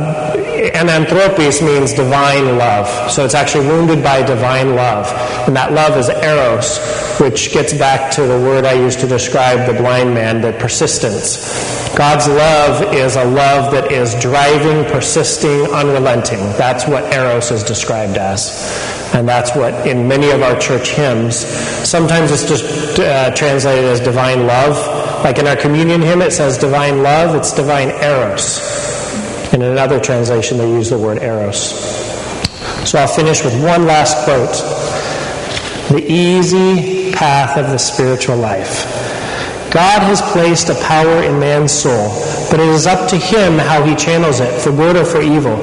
means 1.61 1.93
divine 1.93 2.57
love. 2.57 3.11
So 3.11 3.23
it's 3.23 3.35
actually 3.35 3.67
wounded 3.67 4.03
by 4.03 4.23
divine 4.23 4.75
love, 4.75 5.07
and 5.47 5.55
that 5.55 5.73
love 5.73 5.97
is 5.97 6.09
eros, 6.09 6.77
which 7.19 7.53
gets 7.53 7.73
back 7.73 8.11
to 8.15 8.21
the 8.21 8.39
word 8.39 8.65
I 8.65 8.73
used 8.73 8.99
to 8.99 9.07
describe 9.07 9.65
the 9.67 9.73
blind 9.73 10.13
man, 10.13 10.41
the 10.41 10.53
persistence. 10.53 11.87
God's 11.95 12.27
love 12.27 12.93
is 12.93 13.15
a 13.15 13.25
love 13.25 13.71
that 13.71 13.91
is 13.91 14.13
driving, 14.19 14.85
persisting, 14.91 15.65
unrelenting. 15.73 16.39
That's 16.57 16.87
what 16.87 17.11
eros 17.13 17.49
is 17.51 17.63
described 17.63 18.17
as. 18.17 18.97
And 19.13 19.27
that's 19.27 19.55
what 19.55 19.87
in 19.87 20.07
many 20.07 20.29
of 20.31 20.41
our 20.41 20.59
church 20.59 20.89
hymns, 20.89 21.37
sometimes 21.37 22.31
it's 22.31 22.47
just 22.47 22.99
uh, 22.99 23.31
translated 23.33 23.85
as 23.85 23.99
divine 23.99 24.45
love. 24.45 25.06
Like 25.23 25.39
in 25.39 25.47
our 25.47 25.55
communion 25.55 26.01
hymn, 26.01 26.21
it 26.21 26.31
says 26.31 26.57
divine 26.57 27.03
love, 27.03 27.35
it's 27.35 27.53
divine 27.53 27.89
eros. 27.89 29.53
In 29.53 29.61
another 29.61 29.99
translation, 29.99 30.57
they 30.57 30.69
use 30.69 30.89
the 30.89 30.97
word 30.97 31.21
eros. 31.21 31.71
So 32.87 32.99
I'll 32.99 33.07
finish 33.07 33.43
with 33.43 33.53
one 33.63 33.85
last 33.85 34.23
quote 34.23 34.53
The 35.89 36.05
easy 36.11 37.11
path 37.11 37.57
of 37.57 37.67
the 37.71 37.77
spiritual 37.77 38.37
life. 38.37 38.85
God 39.71 40.01
has 40.03 40.21
placed 40.31 40.69
a 40.69 40.75
power 40.85 41.23
in 41.23 41.39
man's 41.39 41.71
soul, 41.71 42.09
but 42.49 42.59
it 42.59 42.67
is 42.69 42.87
up 42.87 43.09
to 43.09 43.17
him 43.17 43.57
how 43.57 43.83
he 43.83 43.95
channels 43.95 44.39
it, 44.39 44.61
for 44.61 44.71
good 44.71 44.95
or 44.95 45.05
for 45.05 45.21
evil. 45.21 45.57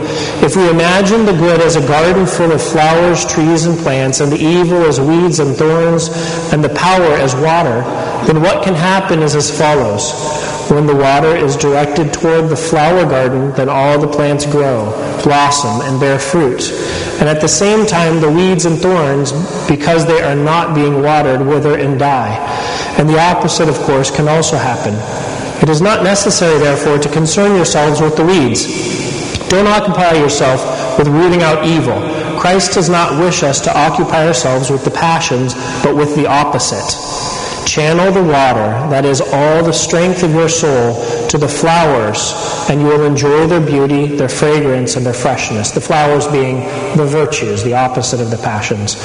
If 0.45 0.57
we 0.57 0.69
imagine 0.69 1.25
the 1.25 1.33
good 1.33 1.61
as 1.61 1.77
a 1.77 1.87
garden 1.87 2.27
full 2.27 2.53
of 2.53 2.63
flowers, 2.63 3.25
trees, 3.25 3.65
and 3.65 3.79
plants, 3.79 4.21
and 4.21 4.31
the 4.31 4.41
evil 4.41 4.83
as 4.85 5.01
weeds 5.01 5.39
and 5.39 5.57
thorns, 5.57 6.09
and 6.53 6.63
the 6.63 6.69
power 6.71 7.15
as 7.15 7.35
water, 7.37 7.83
then 8.27 8.43
what 8.43 8.65
can 8.65 8.75
happen 8.75 9.21
is 9.21 9.35
as 9.35 9.57
follows. 9.57 10.13
When 10.71 10.87
the 10.87 10.97
water 10.97 11.37
is 11.37 11.57
directed 11.57 12.15
toward 12.15 12.49
the 12.49 12.57
flower 12.57 13.05
garden, 13.05 13.53
then 13.53 13.69
all 13.69 13.99
the 13.99 14.09
plants 14.09 14.47
grow, 14.47 14.91
blossom, 15.23 15.83
and 15.83 16.01
bear 16.01 16.19
fruit. 16.19 16.71
And 17.21 17.29
at 17.29 17.43
the 17.43 17.49
same 17.49 17.87
time, 17.87 18.21
the 18.21 18.31
weeds 18.31 18.65
and 18.65 18.79
thorns, 18.79 19.33
because 19.69 20.07
they 20.07 20.23
are 20.23 20.35
not 20.35 20.75
being 20.75 21.03
watered, 21.03 21.47
wither 21.47 21.79
and 21.79 21.99
die. 21.99 22.35
And 22.99 23.09
the 23.09 23.21
opposite, 23.21 23.69
of 23.69 23.77
course, 23.81 24.11
can 24.11 24.27
also 24.27 24.57
happen. 24.57 24.95
It 25.65 25.71
is 25.71 25.81
not 25.81 26.03
necessary, 26.05 26.59
therefore, 26.59 26.99
to 26.99 27.09
concern 27.09 27.57
yourselves 27.57 27.99
with 27.99 28.17
the 28.17 28.25
weeds. 28.27 28.67
Don't 29.49 29.67
occupy 29.67 30.13
yourself 30.13 30.99
with 30.99 31.09
rooting 31.09 31.43
out 31.43 31.65
evil. 31.65 31.99
Christ 32.39 32.75
does 32.75 32.91
not 32.91 33.19
wish 33.19 33.43
us 33.43 33.63
to 33.63 33.75
occupy 33.75 34.27
ourselves 34.27 34.69
with 34.69 34.85
the 34.85 34.91
passions, 34.91 35.55
but 35.83 35.97
with 35.97 36.15
the 36.17 36.27
opposite. 36.27 36.85
Channel 37.67 38.13
the 38.13 38.23
water, 38.23 38.69
that 38.91 39.07
is 39.07 39.23
all 39.23 39.65
the 39.65 39.73
strength 39.73 40.23
of 40.23 40.33
your 40.33 40.51
soul, 40.51 41.03
to 41.29 41.39
the 41.39 41.49
flowers, 41.49 42.35
and 42.69 42.83
you 42.83 42.89
will 42.89 43.07
enjoy 43.07 43.47
their 43.47 43.65
beauty, 43.65 44.05
their 44.05 44.29
fragrance, 44.29 44.97
and 44.97 45.07
their 45.07 45.15
freshness. 45.15 45.71
The 45.71 45.81
flowers 45.81 46.27
being 46.27 46.61
the 46.95 47.07
virtues, 47.07 47.65
the 47.65 47.73
opposite 47.73 48.21
of 48.21 48.31
the 48.31 48.37
passions. 48.37 48.97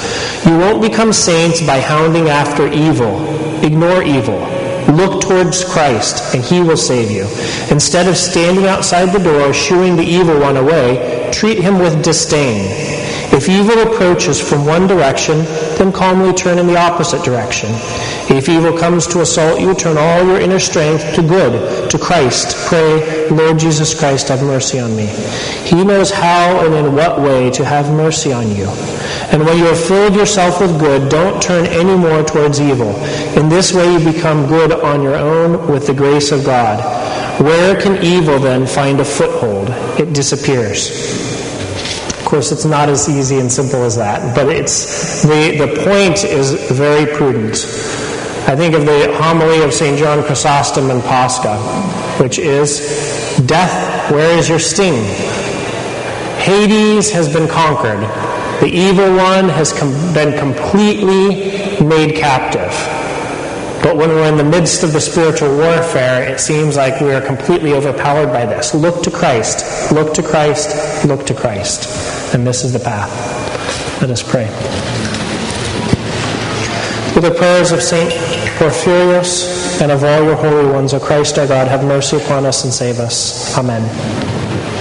You 0.46 0.58
won't 0.58 0.82
become 0.82 1.14
saints 1.14 1.66
by 1.66 1.80
hounding 1.80 2.28
after 2.28 2.68
evil. 2.68 3.26
Ignore 3.64 4.04
evil. 4.04 4.59
Look 4.96 5.22
towards 5.22 5.64
Christ, 5.64 6.34
and 6.34 6.44
He 6.44 6.62
will 6.62 6.78
save 6.78 7.12
you. 7.12 7.24
Instead 7.70 8.08
of 8.08 8.18
standing 8.18 8.66
outside 8.66 9.14
the 9.14 9.20
door, 9.20 9.54
shooing 9.54 9.96
the 9.96 10.04
evil 10.04 10.40
one 10.40 10.58
away, 10.58 11.30
treat 11.32 11.60
him 11.60 11.80
with 11.80 12.04
disdain. 12.04 12.99
If 13.40 13.48
evil 13.48 13.80
approaches 13.80 14.38
from 14.38 14.66
one 14.66 14.86
direction, 14.86 15.46
then 15.78 15.94
calmly 15.94 16.34
turn 16.34 16.60
in 16.60 16.68
the 16.68 16.76
opposite 16.76 17.24
direction. 17.24 17.70
If 18.28 18.50
evil 18.50 18.78
comes 18.78 19.08
to 19.08 19.22
assault 19.22 19.62
you, 19.62 19.74
turn 19.74 19.98
all 19.98 20.26
your 20.26 20.42
inner 20.42 20.60
strength 20.60 21.16
to 21.16 21.22
good, 21.22 21.90
to 21.90 21.98
Christ. 21.98 22.58
Pray, 22.68 23.30
Lord 23.30 23.58
Jesus 23.58 23.98
Christ, 23.98 24.28
have 24.28 24.42
mercy 24.42 24.78
on 24.78 24.94
me. 24.94 25.06
He 25.64 25.86
knows 25.86 26.12
how 26.12 26.66
and 26.66 26.76
in 26.76 26.94
what 26.94 27.22
way 27.22 27.50
to 27.52 27.64
have 27.64 27.90
mercy 27.90 28.34
on 28.34 28.54
you. 28.54 28.66
And 29.32 29.46
when 29.46 29.58
you 29.58 29.68
have 29.68 29.80
filled 29.80 30.16
yourself 30.16 30.60
with 30.60 30.78
good, 30.78 31.08
don't 31.08 31.42
turn 31.42 31.66
any 31.68 31.96
more 31.96 32.26
towards 32.26 32.60
evil. 32.60 32.94
In 33.40 33.48
this 33.48 33.72
way 33.74 33.90
you 33.94 34.12
become 34.12 34.48
good 34.48 34.74
on 34.74 35.02
your 35.02 35.16
own 35.16 35.72
with 35.72 35.88
the 35.88 35.94
grace 35.94 36.34
of 36.34 36.44
God. 36.44 36.84
Where 37.42 37.80
can 37.80 38.04
evil 38.04 38.38
then 38.38 38.68
find 38.68 39.00
a 39.00 39.06
foothold? 39.06 39.70
It 39.98 40.12
disappears. 40.12 41.29
Course, 42.30 42.52
it's 42.52 42.64
not 42.64 42.90
as 42.90 43.10
easy 43.10 43.40
and 43.40 43.52
simple 43.52 43.84
as 43.84 43.96
that, 43.96 44.36
but 44.36 44.50
it's 44.50 45.24
the, 45.24 45.58
the 45.58 45.84
point 45.84 46.24
is 46.24 46.54
very 46.72 47.12
prudent. 47.12 47.56
I 48.48 48.56
think 48.56 48.76
of 48.76 48.86
the 48.86 49.18
homily 49.18 49.64
of 49.64 49.74
St. 49.74 49.98
John 49.98 50.24
Chrysostom 50.24 50.92
in 50.92 51.02
Pascha, 51.02 51.58
which 52.22 52.38
is 52.38 53.36
Death, 53.48 54.12
where 54.12 54.38
is 54.38 54.48
your 54.48 54.60
sting? 54.60 55.04
Hades 56.38 57.12
has 57.12 57.34
been 57.34 57.48
conquered. 57.48 58.02
The 58.62 58.68
evil 58.68 59.16
one 59.16 59.50
has 59.50 59.74
com- 59.74 60.14
been 60.14 60.38
completely 60.38 61.84
made 61.84 62.16
captive. 62.16 62.72
But 63.82 63.96
when 63.96 64.10
we're 64.10 64.28
in 64.28 64.38
the 64.38 64.44
midst 64.44 64.84
of 64.84 64.92
the 64.92 65.00
spiritual 65.00 65.56
warfare, 65.56 66.30
it 66.30 66.40
seems 66.40 66.76
like 66.76 67.00
we 67.00 67.14
are 67.14 67.22
completely 67.22 67.74
overpowered 67.74 68.28
by 68.28 68.46
this. 68.46 68.74
Look 68.74 69.04
to 69.04 69.12
Christ. 69.12 69.92
Look 69.92 70.14
to 70.16 70.24
Christ. 70.24 71.06
Look 71.06 71.26
to 71.28 71.34
Christ. 71.34 72.34
And 72.34 72.46
this 72.46 72.64
is 72.64 72.74
the 72.74 72.80
path. 72.80 73.10
Let 74.02 74.12
us 74.12 74.22
pray. 74.22 74.48
With 77.16 77.24
the 77.24 77.38
prayers 77.38 77.72
of 77.72 77.82
St. 77.82 78.12
Porphyrios 78.58 79.82
and 79.82 79.92
of 79.92 80.04
all 80.04 80.24
your 80.24 80.36
holy 80.36 80.72
ones, 80.72 80.94
O 80.94 81.00
Christ 81.00 81.38
our 81.40 81.48
God, 81.48 81.68
have 81.68 81.84
mercy 81.84 82.18
upon 82.18 82.46
us 82.46 82.66
and 82.66 82.74
save 82.74 83.00
us. 83.00 83.58
Amen. 83.58 83.82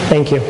Thank 0.09 0.33
you. 0.33 0.41